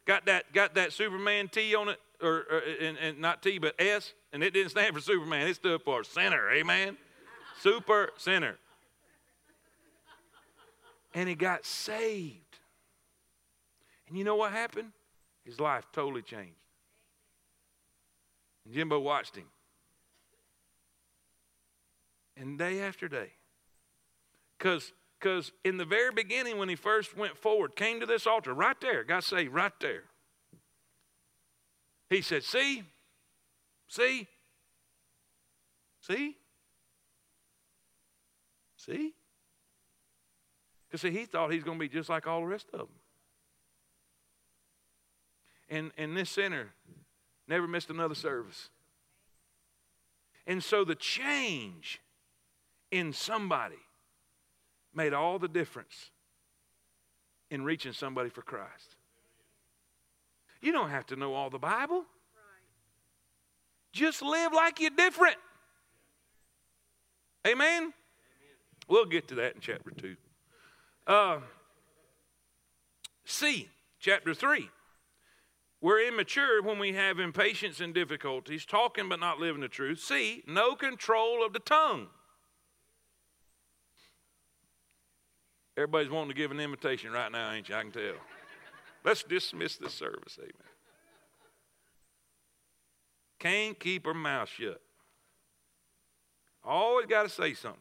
[0.06, 3.76] Got that, got that Superman T on it, or, or and, and not T, but
[3.78, 5.46] S, and it didn't stand for Superman.
[5.46, 6.50] It stood for sinner.
[6.52, 6.98] Amen.
[7.60, 8.56] Super sinner.
[11.14, 12.38] And he got saved.
[14.08, 14.94] And you know what happened?
[15.44, 16.56] His life totally changed.
[18.64, 19.48] And Jimbo watched him.
[22.38, 23.32] And day after day.
[24.60, 28.54] Because because in the very beginning, when he first went forward, came to this altar,
[28.54, 30.04] right there, God saved right there.
[32.10, 32.84] He said, See,
[33.90, 34.28] see,
[36.02, 36.36] See?
[38.78, 39.14] See?
[40.88, 42.88] Because see, he thought he's going to be just like all the rest of them.
[45.70, 46.70] And, and this sinner
[47.48, 48.70] never missed another service.
[50.48, 52.02] And so the change
[52.90, 53.76] in somebody
[55.00, 56.12] made all the difference
[57.50, 58.98] in reaching somebody for Christ.
[60.62, 62.04] You don't have to know all the Bible.
[63.94, 65.38] Just live like you're different.
[67.48, 67.94] Amen?
[68.90, 70.18] We'll get to that in chapter 2.
[71.08, 71.40] Uh,
[73.24, 73.70] C,
[74.02, 74.70] chapter 3.
[75.80, 80.02] We're immature when we have impatience and difficulties, talking but not living the truth.
[80.02, 82.08] C, no control of the tongue.
[85.80, 87.76] Everybody's wanting to give an invitation right now, ain't you?
[87.76, 88.16] I can tell.
[89.06, 90.52] Let's dismiss this service, amen.
[93.40, 94.82] Can't keep her mouth shut.
[96.66, 97.80] Always got to say something.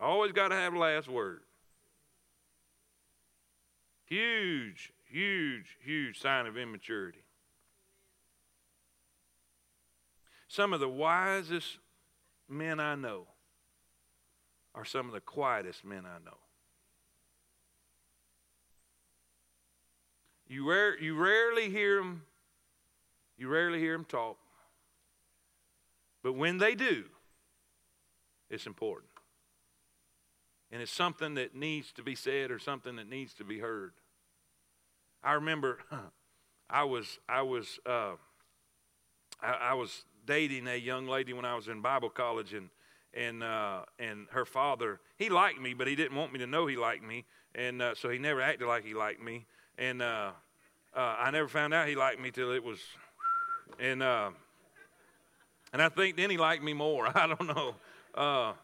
[0.00, 1.40] Always got to have last word.
[4.04, 7.24] Huge, huge, huge sign of immaturity.
[10.46, 11.78] Some of the wisest
[12.48, 13.26] men I know
[14.76, 16.36] are some of the quietest men I know.
[20.46, 22.22] You, rare, you rarely hear them.
[23.36, 24.36] You rarely hear them talk.
[26.22, 27.04] But when they do,
[28.50, 29.10] it's important.
[30.70, 33.92] And it's something that needs to be said or something that needs to be heard.
[35.22, 35.78] I remember
[36.70, 38.12] I was I was uh,
[39.42, 42.68] I, I, was dating a young lady when I was in Bible college and
[43.12, 46.66] and uh, and her father he liked me but he didn't want me to know
[46.66, 47.24] he liked me
[47.54, 49.46] and uh, so he never acted like he liked me
[49.78, 50.30] and uh,
[50.96, 52.78] uh, I never found out he liked me till it was
[53.78, 54.30] and uh,
[55.72, 58.54] and I think then he liked me more I don't know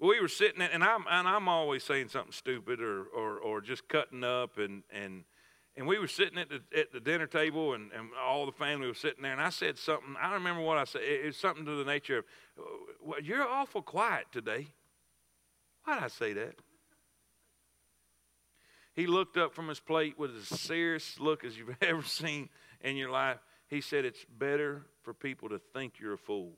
[0.00, 3.88] we were sitting and I'm and I'm always saying something stupid or or, or just
[3.88, 5.24] cutting up and and
[5.78, 8.88] and we were sitting at the, at the dinner table, and, and all the family
[8.88, 9.30] was sitting there.
[9.30, 10.16] And I said something.
[10.20, 11.02] I don't remember what I said.
[11.02, 12.24] It was something to the nature of,
[13.00, 14.66] well, "You're awful quiet today."
[15.84, 16.56] Why did I say that?
[18.98, 22.48] He looked up from his plate with as serious look as you've ever seen
[22.80, 23.38] in your life.
[23.68, 26.54] He said, "It's better for people to think you're a fool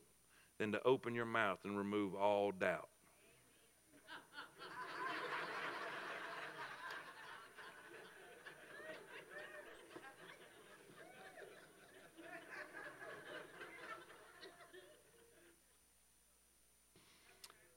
[0.57, 2.89] than to open your mouth and remove all doubt."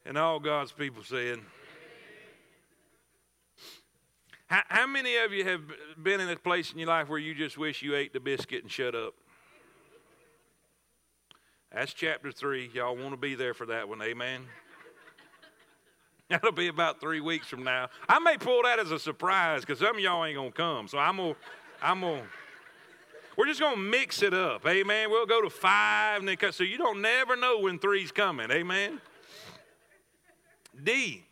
[0.05, 1.39] And all God's people said,
[4.73, 5.61] how, many of you have
[6.01, 8.63] been in a place in your life where you just wish you ate the biscuit
[8.63, 9.13] and shut up?
[11.71, 12.69] That's chapter three.
[12.73, 14.41] Y'all want to be there for that one, amen?
[16.29, 17.89] That'll be about three weeks from now.
[18.09, 20.87] I may pull that as a surprise because some of y'all ain't gonna come.
[20.87, 21.35] So I'm gonna,
[21.81, 22.23] I'm gonna.
[23.37, 25.09] We're just gonna mix it up, amen.
[25.09, 26.53] We'll go to five, and then cut.
[26.53, 29.01] So you don't never know when three's coming, amen.
[30.81, 31.23] D,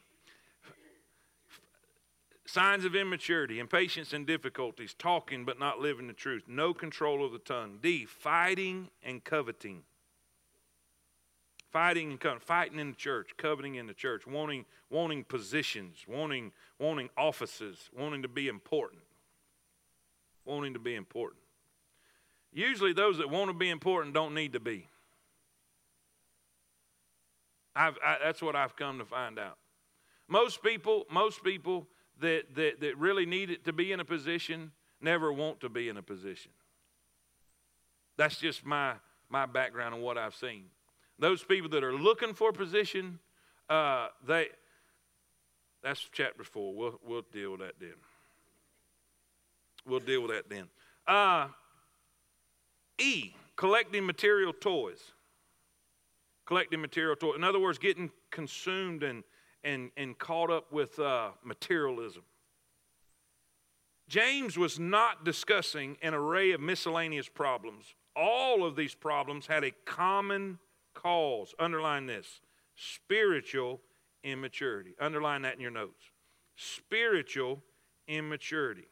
[2.52, 7.32] signs of immaturity, impatience and difficulties, talking but not living the truth, no control of
[7.32, 7.80] the tongue.
[7.82, 9.84] D, fighting and coveting.
[11.72, 16.52] Fighting and coveting, fighting in the church, coveting in the church, wanting, wanting positions, wanting,
[16.78, 19.02] wanting offices, wanting to be important.
[20.44, 21.42] Wanting to be important.
[22.52, 24.88] Usually, those that want to be important don't need to be.
[27.74, 29.58] I, that's what I've come to find out.
[30.28, 31.88] Most people, most people
[32.22, 35.98] that, that, that really need to be in a position never want to be in
[35.98, 36.52] a position.
[38.18, 38.94] That's just my,
[39.30, 40.66] my background and what I've seen.
[41.18, 43.20] Those people that are looking for a position,
[43.70, 44.48] uh, they,
[45.84, 46.76] that's chapter four.
[46.76, 47.96] We'll, we'll deal with that then.
[49.86, 50.68] We'll deal with that then.
[51.08, 51.48] Uh,
[53.00, 55.14] e, collecting material toys
[56.52, 57.36] collecting material toys.
[57.38, 59.24] In other words, getting consumed and,
[59.64, 62.24] and, and caught up with uh, materialism.
[64.08, 67.96] James was not discussing an array of miscellaneous problems.
[68.16, 70.60] All of these problems had a common
[70.94, 71.54] cause.
[71.58, 72.42] Underline this
[72.76, 73.80] spiritual
[74.24, 74.96] immaturity.
[75.00, 76.04] Underline that in your notes.
[76.56, 77.64] Spiritual
[78.08, 78.88] immaturity.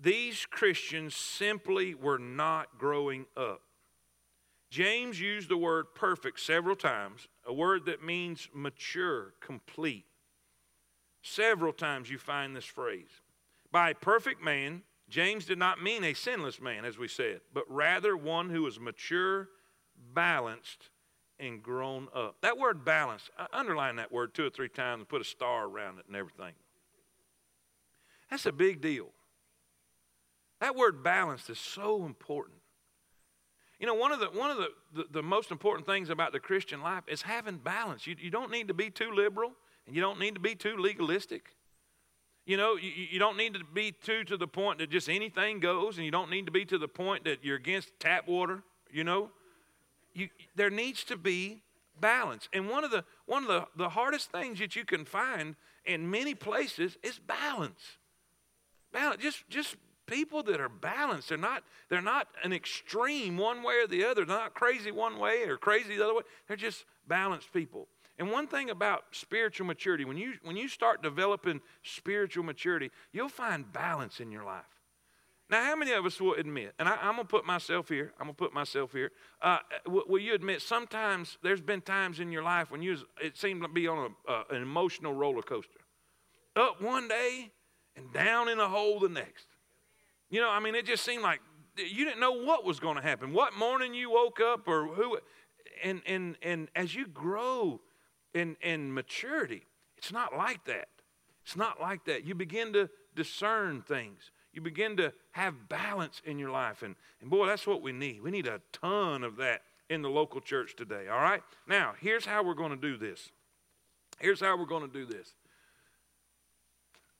[0.00, 3.62] These Christians simply were not growing up.
[4.70, 10.06] James used the word perfect several times, a word that means mature, complete.
[11.22, 13.10] Several times you find this phrase.
[13.72, 18.16] By perfect man, James did not mean a sinless man, as we said, but rather
[18.16, 19.48] one who is mature,
[20.14, 20.90] balanced,
[21.40, 22.36] and grown up.
[22.42, 25.66] That word balance, uh, underline that word two or three times and put a star
[25.66, 26.52] around it and everything.
[28.30, 29.08] That's a big deal.
[30.60, 32.59] That word balance is so important.
[33.80, 36.38] You know, one of the one of the, the, the, most important things about the
[36.38, 38.06] Christian life is having balance.
[38.06, 39.52] You, you don't need to be too liberal
[39.86, 41.56] and you don't need to be too legalistic.
[42.44, 45.60] You know, you, you don't need to be too to the point that just anything
[45.60, 48.62] goes, and you don't need to be to the point that you're against tap water,
[48.92, 49.30] you know.
[50.12, 51.62] You, there needs to be
[52.00, 52.48] balance.
[52.52, 55.56] And one of the one of the, the hardest things that you can find
[55.86, 57.96] in many places is balance.
[58.92, 59.22] Balance.
[59.22, 59.76] Just just
[60.10, 61.28] people that are balanced.
[61.28, 64.24] They're not, they're not an extreme one way or the other.
[64.24, 66.22] They're not crazy one way or crazy the other way.
[66.48, 67.86] They're just balanced people.
[68.18, 73.30] And one thing about spiritual maturity, when you, when you start developing spiritual maturity, you'll
[73.30, 74.64] find balance in your life.
[75.48, 78.12] Now, how many of us will admit, and I, am going to put myself here,
[78.20, 79.10] I'm going to put myself here.
[79.42, 83.62] Uh, will, you admit sometimes there's been times in your life when you, it seemed
[83.62, 85.80] to be on a, uh, an emotional roller coaster?
[86.54, 87.50] Up one day
[87.96, 89.46] and down in a hole the next.
[90.30, 91.40] You know, I mean, it just seemed like
[91.76, 93.32] you didn't know what was going to happen.
[93.32, 95.18] What morning you woke up or who,
[95.82, 97.80] and, and, and as you grow
[98.32, 99.66] in, in maturity,
[99.96, 100.88] it's not like that.
[101.44, 102.24] It's not like that.
[102.24, 104.30] You begin to discern things.
[104.52, 106.82] You begin to have balance in your life.
[106.82, 108.22] And, and boy, that's what we need.
[108.22, 111.42] We need a ton of that in the local church today, all right?
[111.66, 113.30] Now, here's how we're going to do this.
[114.20, 115.34] Here's how we're going to do this.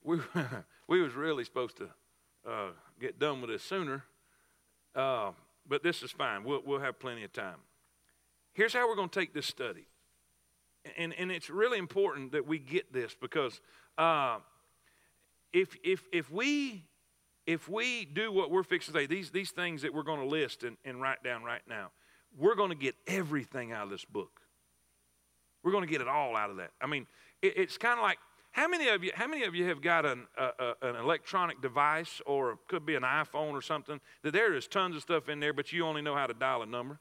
[0.04, 0.18] We,
[0.88, 1.88] we was really supposed to
[2.48, 2.70] uh,
[3.00, 4.04] get done with this sooner,
[4.94, 5.32] uh,
[5.68, 6.44] but this is fine.
[6.44, 7.58] We'll, we'll have plenty of time.
[8.52, 9.86] Here's how we're going to take this study.
[10.96, 13.60] And, and it's really important that we get this because
[13.98, 14.38] uh,
[15.52, 16.84] if, if, if, we,
[17.46, 20.26] if we do what we're fixing to say, these, these things that we're going to
[20.26, 21.90] list and, and write down right now,
[22.38, 24.40] we're going to get everything out of this book.
[25.62, 26.70] We're going to get it all out of that.
[26.80, 27.06] I mean,
[27.42, 28.18] it, it's kind of like
[28.52, 30.26] how many of you, how many of you have got an,
[30.82, 35.02] an electronic device or could be an iPhone or something that there is tons of
[35.02, 36.98] stuff in there, but you only know how to dial a number?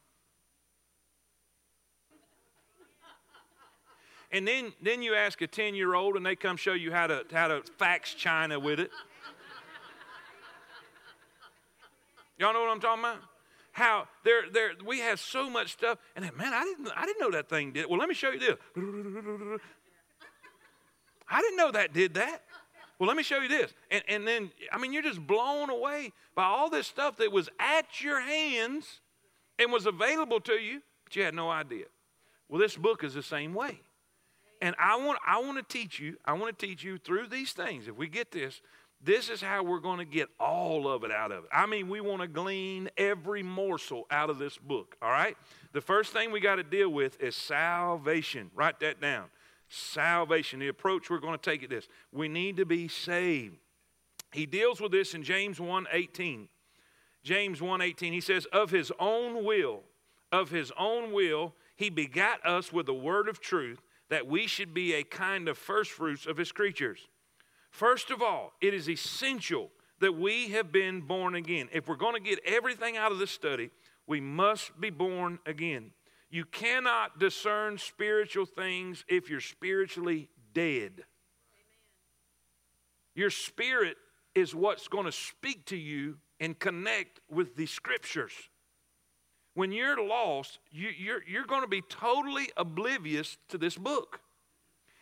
[4.31, 7.07] And then, then you ask a 10 year old and they come show you how
[7.07, 8.91] to, how to fax China with it.
[12.37, 13.17] Y'all know what I'm talking about?
[13.71, 17.31] How there, there, we have so much stuff, and man, I didn't, I didn't know
[17.31, 17.85] that thing did.
[17.89, 18.55] Well, let me show you this.
[21.29, 22.43] I didn't know that did that.
[22.97, 23.73] Well, let me show you this.
[23.89, 27.49] And, and then, I mean, you're just blown away by all this stuff that was
[27.57, 28.99] at your hands
[29.57, 31.85] and was available to you, but you had no idea.
[32.49, 33.79] Well, this book is the same way.
[34.61, 37.53] And I want, I want to teach you, I want to teach you through these
[37.53, 37.87] things.
[37.87, 38.61] If we get this,
[39.01, 41.49] this is how we're going to get all of it out of it.
[41.53, 45.37] I mean, we want to glean every morsel out of this book, all right?
[45.71, 48.51] The first thing we got to deal with is salvation.
[48.53, 49.27] Write that down
[49.69, 50.59] salvation.
[50.59, 51.87] The approach we're going to take at this.
[52.11, 53.57] We need to be saved.
[54.31, 56.47] He deals with this in James 1:18.
[57.23, 59.83] James 1:18 he says of his own will
[60.31, 64.73] of his own will he begat us with the word of truth that we should
[64.73, 67.07] be a kind of first fruits of his creatures.
[67.71, 71.69] First of all, it is essential that we have been born again.
[71.71, 73.69] If we're going to get everything out of this study,
[74.07, 75.91] we must be born again.
[76.29, 80.91] You cannot discern spiritual things if you're spiritually dead.
[80.93, 81.05] Amen.
[83.15, 83.97] Your spirit
[84.35, 88.33] is what's going to speak to you and connect with the scriptures.
[89.55, 94.21] When you're lost, you, you're, you're going to be totally oblivious to this book.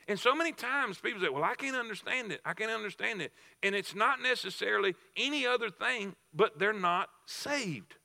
[0.08, 2.40] And so many times people say, Well, I can't understand it.
[2.46, 3.34] I can't understand it.
[3.62, 7.96] And it's not necessarily any other thing, but they're not saved.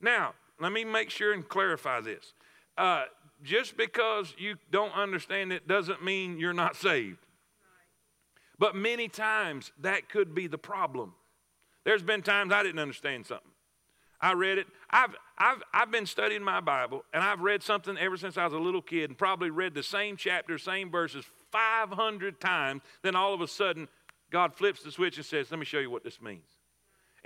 [0.00, 2.32] Now, let me make sure and clarify this.
[2.76, 3.04] Uh,
[3.42, 7.18] just because you don't understand it doesn't mean you're not saved.
[8.58, 11.14] But many times that could be the problem.
[11.84, 13.50] There's been times I didn't understand something.
[14.20, 14.66] I read it.
[14.90, 18.54] I've, I've, I've been studying my Bible, and I've read something ever since I was
[18.54, 22.82] a little kid, and probably read the same chapter, same verses 500 times.
[23.02, 23.88] Then all of a sudden,
[24.30, 26.55] God flips the switch and says, Let me show you what this means.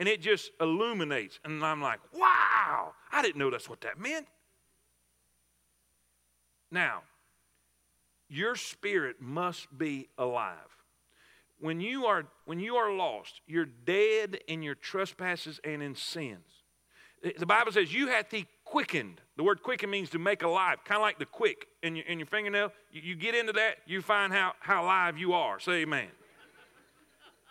[0.01, 1.39] And it just illuminates.
[1.45, 4.27] And I'm like, Wow, I didn't know that's what that meant.
[6.73, 7.03] Now,
[8.29, 10.57] your spirit must be alive.
[11.61, 16.65] When you are when you are lost, you're dead in your trespasses and in sins.
[17.39, 19.21] The Bible says you have to quickened.
[19.37, 22.19] The word quicken means to make alive, kind of like the quick in your, in
[22.19, 22.73] your fingernail.
[22.93, 25.59] You, you get into that, you find how, how alive you are.
[25.59, 26.09] Say amen.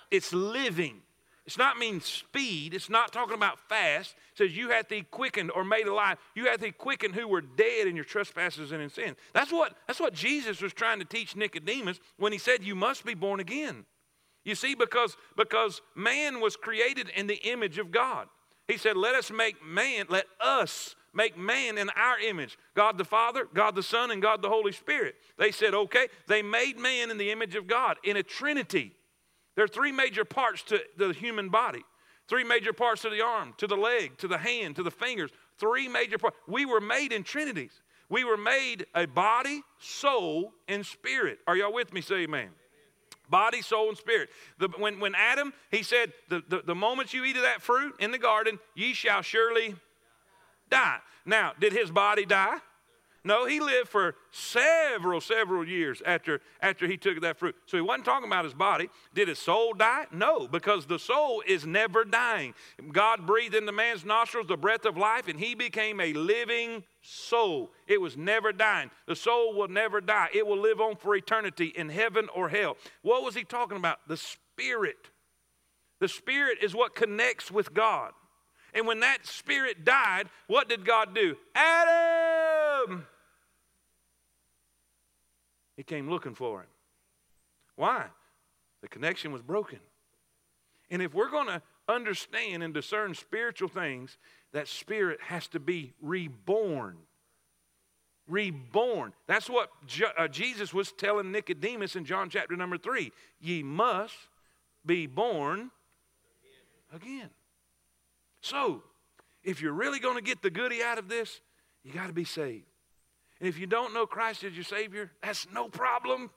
[0.09, 1.01] it's living.
[1.49, 2.75] It's not mean speed.
[2.75, 4.13] It's not talking about fast.
[4.33, 6.19] It says you hath thee quickened or made alive.
[6.35, 9.15] You hath thee quickened who were dead in your trespasses and in sin.
[9.33, 13.03] That's what, that's what Jesus was trying to teach Nicodemus when he said you must
[13.03, 13.85] be born again.
[14.45, 18.27] You see, because, because man was created in the image of God.
[18.67, 23.05] He said, Let us make man, let us make man in our image God the
[23.05, 25.15] Father, God the Son, and God the Holy Spirit.
[25.39, 28.93] They said, Okay, they made man in the image of God in a trinity.
[29.59, 31.83] There are three major parts to the human body
[32.29, 35.31] three major parts to the arm, to the leg, to the hand, to the fingers.
[35.57, 36.37] Three major parts.
[36.47, 37.81] We were made in trinities.
[38.07, 41.39] We were made a body, soul, and spirit.
[41.45, 41.99] Are y'all with me?
[41.99, 42.51] Say amen.
[43.29, 44.29] Body, soul, and spirit.
[44.59, 47.95] The, when, when Adam, he said, the, the, the moment you eat of that fruit
[47.99, 49.75] in the garden, ye shall surely
[50.69, 50.99] die.
[51.25, 52.59] Now, did his body die?
[53.23, 57.55] No, he lived for several, several years after, after he took that fruit.
[57.65, 58.89] So he wasn't talking about his body.
[59.13, 60.05] Did his soul die?
[60.11, 62.53] No, because the soul is never dying.
[62.91, 67.71] God breathed into man's nostrils the breath of life, and he became a living soul.
[67.87, 68.89] It was never dying.
[69.05, 72.77] The soul will never die, it will live on for eternity in heaven or hell.
[73.01, 73.99] What was he talking about?
[74.07, 75.09] The spirit.
[75.99, 78.11] The spirit is what connects with God.
[78.73, 81.35] And when that spirit died, what did God do?
[81.55, 82.38] Adam!
[85.75, 86.67] He came looking for him.
[87.75, 88.05] Why?
[88.81, 89.79] The connection was broken.
[90.89, 94.17] And if we're going to understand and discern spiritual things,
[94.53, 96.97] that spirit has to be reborn.
[98.27, 99.13] Reborn.
[99.27, 99.69] That's what
[100.17, 103.11] uh, Jesus was telling Nicodemus in John chapter number three.
[103.39, 104.15] Ye must
[104.85, 105.71] be born
[106.93, 107.29] again.
[108.41, 108.83] So,
[109.43, 111.41] if you're really going to get the goody out of this,
[111.83, 112.65] you got to be saved.
[113.39, 116.29] And if you don't know Christ as your Savior, that's no problem.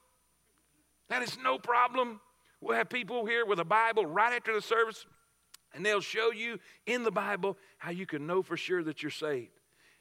[1.08, 2.20] That is no problem.
[2.60, 5.04] We'll have people here with a Bible right after the service,
[5.74, 9.10] and they'll show you in the Bible how you can know for sure that you're
[9.10, 9.50] saved.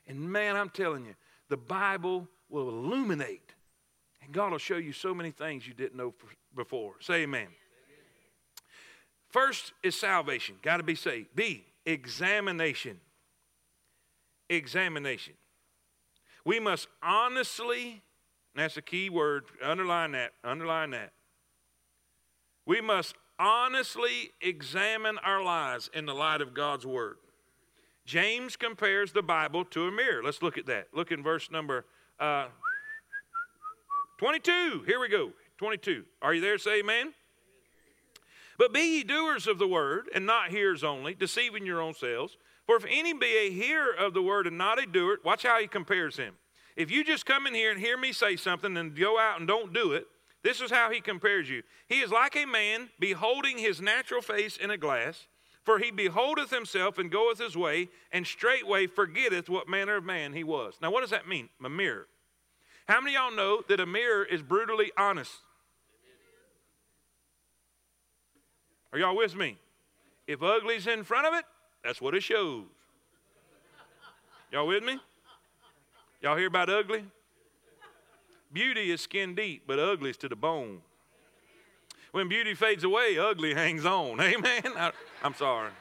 [0.08, 1.16] And man, I'm telling you,
[1.50, 3.54] the Bible will illuminate,
[4.24, 6.14] and God will show you so many things you didn't know
[6.56, 6.94] before.
[7.00, 7.42] Say amen.
[7.42, 7.54] amen.
[9.30, 11.30] First is salvation, got to be saved.
[11.36, 13.00] B, examination.
[14.52, 15.34] Examination.
[16.45, 18.02] We must honestly,
[18.54, 21.14] that's a key word, underline that, underline that.
[22.66, 27.18] We must honestly examine our lives in the light of God's Word.
[28.06, 30.22] James compares the Bible to a mirror.
[30.24, 30.88] Let's look at that.
[30.93, 31.86] Look in verse number
[32.20, 32.47] uh,
[34.18, 34.84] 22.
[34.86, 35.32] Here we go.
[35.58, 36.04] 22.
[36.22, 36.58] Are you there?
[36.58, 37.14] Say amen.
[38.58, 42.38] But be ye doers of the word, and not hearers only, deceiving your own selves.
[42.66, 45.59] For if any be a hearer of the word and not a doer, watch how
[45.59, 46.36] he compares him.
[46.76, 49.47] If you just come in here and hear me say something and go out and
[49.47, 50.07] don't do it,
[50.43, 51.64] this is how he compares you.
[51.88, 55.28] He is like a man beholding his natural face in a glass,
[55.64, 60.34] for he beholdeth himself and goeth his way, and straightway forgetteth what manner of man
[60.34, 60.76] he was.
[60.82, 61.49] Now, what does that mean?
[61.64, 62.07] A mirror.
[62.88, 65.32] How many y'all know that a mirror is brutally honest?
[68.91, 69.57] Are y'all with me?
[70.28, 71.45] If ugly's in front of it,
[71.84, 72.66] that's what it shows.
[74.52, 75.00] Y'all with me?
[76.22, 77.04] Y'all hear about ugly?
[78.54, 80.82] Beauty is skin deep, but ugly is to the bone.
[82.12, 84.20] When beauty fades away, ugly hangs on.
[84.22, 84.64] Amen?
[84.76, 84.92] I,
[85.24, 85.72] am sorry.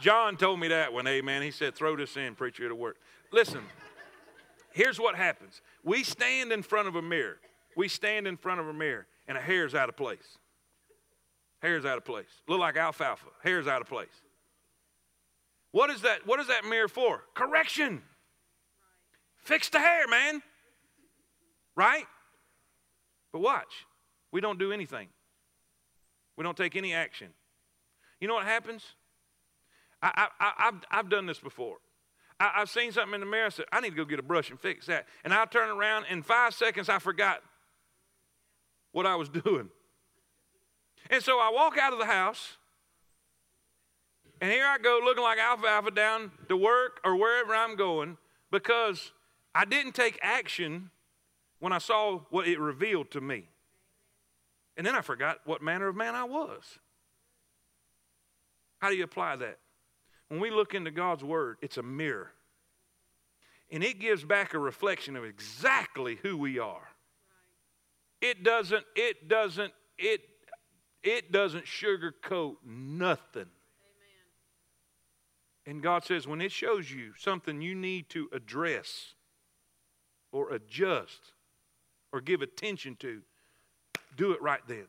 [0.00, 1.40] John told me that one, amen.
[1.40, 2.96] He said, throw this in, preacher, it'll work.
[3.32, 3.62] Listen,
[4.72, 5.62] here's what happens.
[5.82, 7.38] We stand in front of a mirror.
[7.76, 10.38] We stand in front of a mirror and a hair's out of place.
[11.64, 12.28] Hair's out of place.
[12.46, 13.24] Look like alfalfa.
[13.42, 14.08] Hair's out of place.
[15.72, 16.26] What is that?
[16.26, 17.22] What is that mirror for?
[17.32, 18.02] Correction.
[19.38, 20.42] Fix the hair, man.
[21.74, 22.04] Right?
[23.32, 23.86] But watch.
[24.30, 25.08] We don't do anything.
[26.36, 27.28] We don't take any action.
[28.20, 28.84] You know what happens?
[30.02, 31.78] I, have I've done this before.
[32.38, 33.46] I, have seen something in the mirror.
[33.46, 35.06] I said, I need to go get a brush and fix that.
[35.24, 36.04] And I'll turn around.
[36.10, 37.40] In five seconds, I forgot
[38.92, 39.70] what I was doing.
[41.14, 42.56] And so I walk out of the house,
[44.40, 48.18] and here I go looking like alfalfa down to work or wherever I'm going
[48.50, 49.12] because
[49.54, 50.90] I didn't take action
[51.60, 53.44] when I saw what it revealed to me.
[54.76, 56.80] And then I forgot what manner of man I was.
[58.80, 59.60] How do you apply that?
[60.26, 62.32] When we look into God's Word, it's a mirror.
[63.70, 66.88] And it gives back a reflection of exactly who we are.
[68.20, 70.20] It doesn't, it doesn't, it,
[71.04, 73.42] it doesn't sugarcoat nothing.
[73.42, 73.50] Amen.
[75.66, 79.14] And God says, when it shows you something you need to address
[80.32, 81.20] or adjust
[82.10, 83.20] or give attention to,
[84.16, 84.78] do it right then.
[84.78, 84.88] Amen.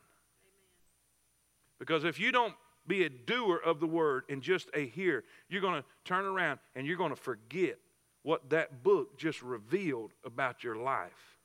[1.78, 2.53] Because if you don't
[2.88, 6.59] be a doer of the word and just a hearer, you're going to turn around
[6.76, 7.78] and you're going to forget
[8.24, 11.38] what that book just revealed about your life.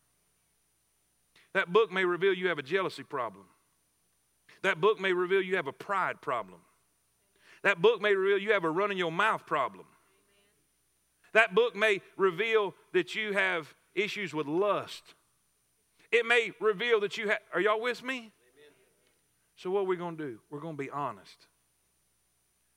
[1.54, 3.46] That book may reveal you have a jealousy problem.
[4.62, 6.61] That book may reveal you have a pride problem.
[7.62, 9.86] That book may reveal you have a run in your mouth problem.
[11.32, 15.14] That book may reveal that you have issues with lust.
[16.11, 18.32] It may reveal that you have, are y'all with me?
[19.56, 20.38] So, what are we going to do?
[20.50, 21.46] We're going to be honest.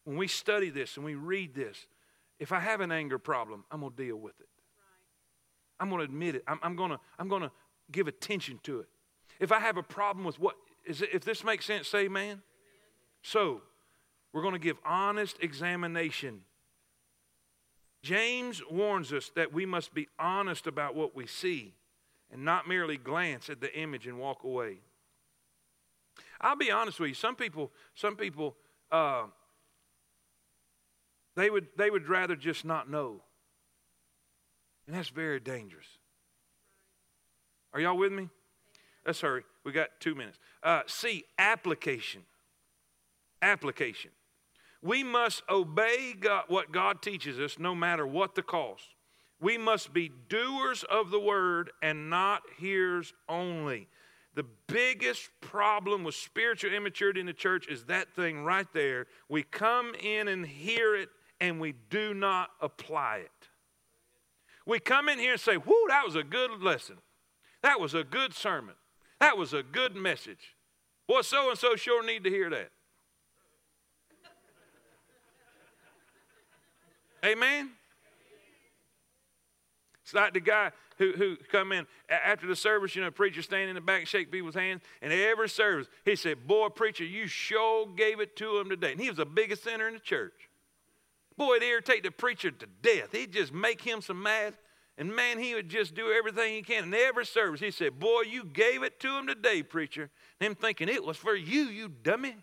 [0.04, 1.88] When we study this and we read this,
[2.40, 4.50] if I have an anger problem, I'm going to deal with it.
[5.80, 6.44] I'm going to admit it.
[6.46, 7.52] I'm, I'm going to I'm going to
[7.92, 8.88] give attention to it.
[9.40, 10.56] If I have a problem with what
[10.86, 12.42] is it, if this makes sense, say amen.
[13.22, 13.62] So,
[14.32, 16.42] we're going to give honest examination.
[18.02, 21.74] James warns us that we must be honest about what we see
[22.32, 24.80] and not merely glance at the image and walk away.
[26.42, 27.16] I'll be honest with you.
[27.16, 28.58] Some people, some people,
[28.92, 29.28] uh,
[31.36, 33.22] they would they would rather just not know,
[34.86, 35.88] and that's very dangerous.
[37.74, 38.30] Are y'all with me?
[39.06, 39.44] Let's hurry.
[39.64, 40.40] We got two minutes.
[40.62, 42.24] Uh, C, application.
[43.42, 44.12] Application.
[44.82, 48.84] We must obey God, what God teaches us no matter what the cost.
[49.40, 53.88] We must be doers of the word and not hearers only.
[54.36, 59.08] The biggest problem with spiritual immaturity in the church is that thing right there.
[59.30, 61.10] We come in and hear it
[61.40, 63.50] and we do not apply it.
[64.66, 66.98] We come in here and say, Whoo, that was a good lesson.
[67.62, 68.76] That was a good sermon.
[69.24, 70.54] That was a good message.
[71.08, 72.72] Boy, so and so sure need to hear that.
[77.24, 77.72] Amen?
[80.04, 83.70] It's like the guy who, who come in after the service, you know, preacher stand
[83.70, 84.82] in the back shake people's hands.
[85.02, 88.92] And every service, he said, Boy, preacher, you sure gave it to him today.
[88.92, 90.50] And he was the biggest sinner in the church.
[91.38, 93.14] Boy, it'd irritate the preacher to death.
[93.14, 94.56] He'd just make him some mad.
[94.98, 96.84] And man, he would just do everything he can.
[96.86, 100.10] In every service, he said, Boy, you gave it to him today, preacher.
[100.40, 102.36] And him thinking it was for you, you dummy.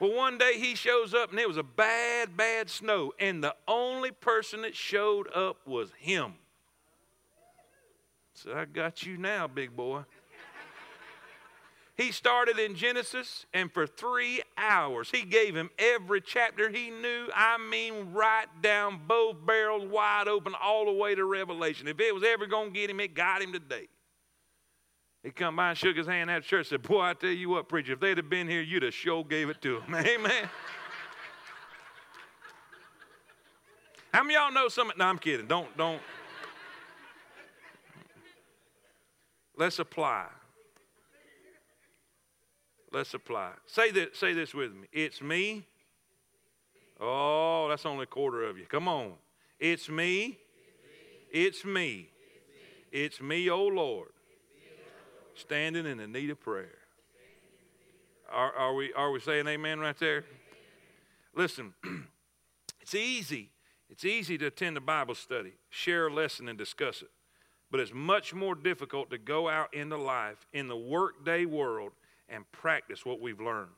[0.00, 3.12] well, one day he shows up and it was a bad, bad snow.
[3.20, 6.34] And the only person that showed up was him.
[8.34, 10.02] So I got you now, big boy.
[11.98, 17.26] He started in Genesis, and for three hours, he gave him every chapter he knew.
[17.34, 21.88] I mean, right down, both barrels wide open, all the way to Revelation.
[21.88, 23.88] If it was ever going to get him, it got him today.
[25.24, 27.48] He come by and shook his hand after church and said, Boy, I tell you
[27.48, 29.92] what, preacher, if they'd have been here, you'd have sure gave it to them.
[29.96, 30.48] Amen.
[34.14, 34.96] How many y'all know something?
[34.96, 35.48] No, I'm kidding.
[35.48, 36.00] Don't, don't.
[39.56, 40.28] Let's apply.
[42.98, 43.52] Let's apply.
[43.64, 44.88] Say this, say this with me.
[44.92, 45.64] It's me.
[47.00, 48.64] Oh, that's only a quarter of you.
[48.64, 49.12] Come on.
[49.60, 50.36] It's me.
[51.30, 52.08] It's me.
[52.90, 54.08] It's me, oh Lord.
[55.36, 56.78] Standing in the need of prayer.
[58.32, 60.24] Are, are, we, are we saying amen right there?
[61.36, 61.74] Listen,
[62.80, 63.52] it's easy.
[63.88, 67.10] It's easy to attend a Bible study, share a lesson, and discuss it.
[67.70, 71.92] But it's much more difficult to go out into life in the workday world
[72.28, 73.70] and practice what we've learned.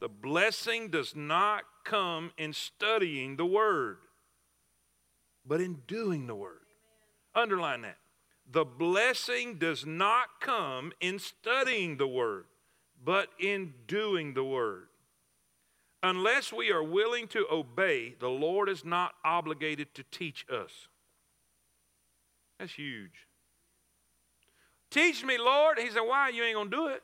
[0.00, 3.98] The blessing does not come in studying the Word,
[5.46, 6.58] but in doing the Word.
[7.34, 7.98] Underline that.
[8.50, 12.46] The blessing does not come in studying the Word,
[13.02, 14.88] but in doing the Word.
[16.02, 20.88] Unless we are willing to obey, the Lord is not obligated to teach us.
[22.58, 23.28] That's huge.
[24.90, 25.78] Teach me, Lord.
[25.78, 26.28] He said, Why?
[26.30, 27.02] You ain't going to do it.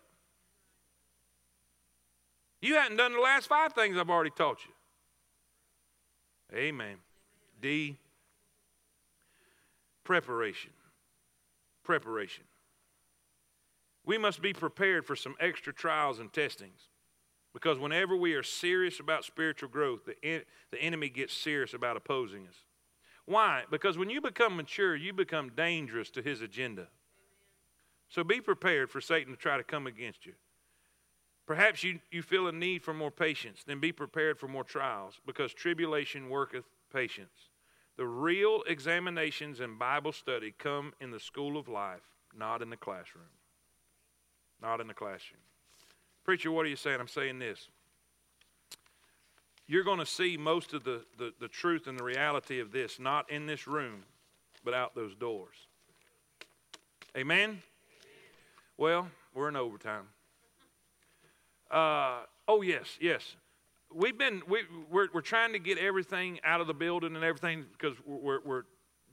[2.60, 4.72] You hadn't done the last five things I've already taught you.
[6.56, 6.96] Amen.
[7.60, 7.96] D.
[10.04, 10.70] Preparation.
[11.84, 12.44] Preparation.
[14.04, 16.88] We must be prepared for some extra trials and testings.
[17.52, 21.96] Because whenever we are serious about spiritual growth, the, en- the enemy gets serious about
[21.96, 22.54] opposing us.
[23.26, 23.64] Why?
[23.70, 26.88] Because when you become mature, you become dangerous to his agenda.
[28.08, 30.32] So be prepared for Satan to try to come against you.
[31.48, 35.18] Perhaps you, you feel a need for more patience, then be prepared for more trials,
[35.26, 37.48] because tribulation worketh patience.
[37.96, 42.02] The real examinations and Bible study come in the school of life,
[42.36, 43.30] not in the classroom.
[44.60, 45.40] Not in the classroom.
[46.22, 47.00] Preacher, what are you saying?
[47.00, 47.70] I'm saying this.
[49.66, 53.00] You're going to see most of the, the, the truth and the reality of this,
[53.00, 54.04] not in this room,
[54.66, 55.56] but out those doors.
[57.16, 57.62] Amen?
[58.76, 60.08] Well, we're in overtime.
[61.70, 63.36] Uh, oh yes, yes.
[63.94, 64.60] We've been we
[64.90, 68.62] we're, we're trying to get everything out of the building and everything because we're, we're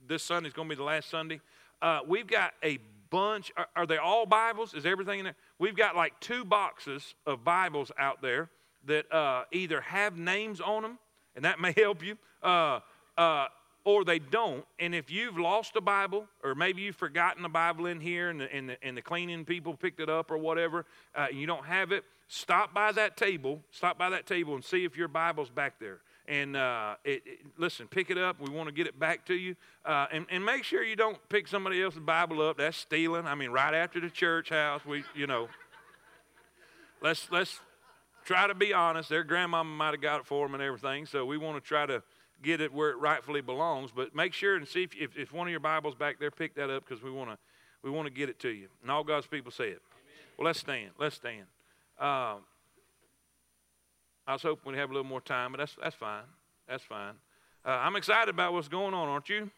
[0.06, 1.40] this Sunday is going to be the last Sunday.
[1.82, 2.78] Uh, we've got a
[3.10, 3.52] bunch.
[3.56, 4.74] Are, are, they all Bibles?
[4.74, 5.36] Is everything in there?
[5.58, 8.50] We've got like two boxes of Bibles out there
[8.86, 10.98] that uh, either have names on them,
[11.34, 12.80] and that may help you, uh,
[13.18, 13.46] uh,
[13.84, 14.64] or they don't.
[14.78, 18.40] And if you've lost a Bible, or maybe you've forgotten a Bible in here, and
[18.40, 21.64] the, and the, and the cleaning people picked it up or whatever, uh, you don't
[21.64, 23.62] have it, stop by that table.
[23.70, 26.00] Stop by that table and see if your Bible's back there.
[26.28, 28.40] And uh, it, it, listen, pick it up.
[28.40, 29.54] We want to get it back to you.
[29.84, 32.58] Uh, and, and make sure you don't pick somebody else's Bible up.
[32.58, 33.26] That's stealing.
[33.26, 35.48] I mean, right after the church house, we, you know.
[37.00, 37.60] let's, let's
[38.24, 39.08] try to be honest.
[39.08, 41.06] Their grandmama might have got it for them and everything.
[41.06, 42.02] So we want to try to
[42.42, 43.92] get it where it rightfully belongs.
[43.94, 46.56] But make sure and see if, if, if one of your Bibles back there, pick
[46.56, 47.38] that up because we want to
[47.82, 48.66] we want to get it to you.
[48.82, 49.80] And all God's people say it.
[49.92, 50.34] Amen.
[50.36, 50.90] Well, let's stand.
[50.98, 51.44] Let's stand.
[51.98, 52.40] Um,
[54.26, 56.24] I was hoping we'd have a little more time, but that's, that's fine.
[56.68, 57.14] That's fine.
[57.64, 59.36] Uh, I'm excited about what's going on, aren't you?
[59.36, 59.50] Amen.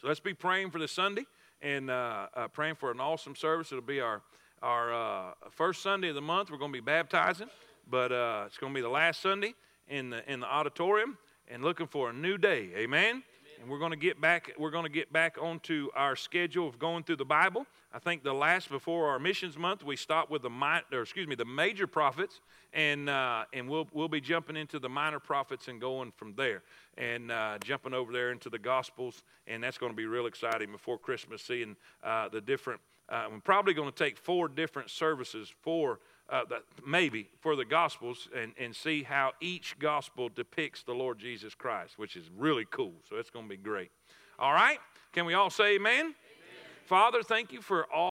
[0.00, 1.26] So let's be praying for this Sunday
[1.60, 3.70] and uh, uh, praying for an awesome service.
[3.72, 4.22] It'll be our,
[4.62, 6.50] our uh, first Sunday of the month.
[6.50, 7.48] We're going to be baptizing,
[7.90, 9.54] but uh, it's going to be the last Sunday
[9.88, 11.18] in the, in the auditorium
[11.48, 12.70] and looking for a new day.
[12.76, 13.22] Amen?
[13.60, 16.78] And we're going to get back we're going to get back onto our schedule of
[16.78, 17.66] going through the bible.
[17.92, 20.50] I think the last before our missions month we stopped with the
[20.92, 22.40] or excuse me the major prophets.
[22.72, 26.62] And uh, and we'll we'll be jumping into the minor prophets and going from there.
[26.96, 29.22] And uh, jumping over there into the gospels.
[29.46, 33.40] And that's going to be real exciting before christmas seeing uh, the different uh, we're
[33.40, 35.98] probably going to take four different services for
[36.30, 36.42] uh,
[36.86, 41.98] maybe for the Gospels and, and see how each Gospel depicts the Lord Jesus Christ,
[41.98, 42.92] which is really cool.
[43.08, 43.90] So it's going to be great.
[44.38, 44.78] All right?
[45.12, 46.00] Can we all say amen?
[46.00, 46.14] amen?
[46.86, 48.06] Father, thank you for all.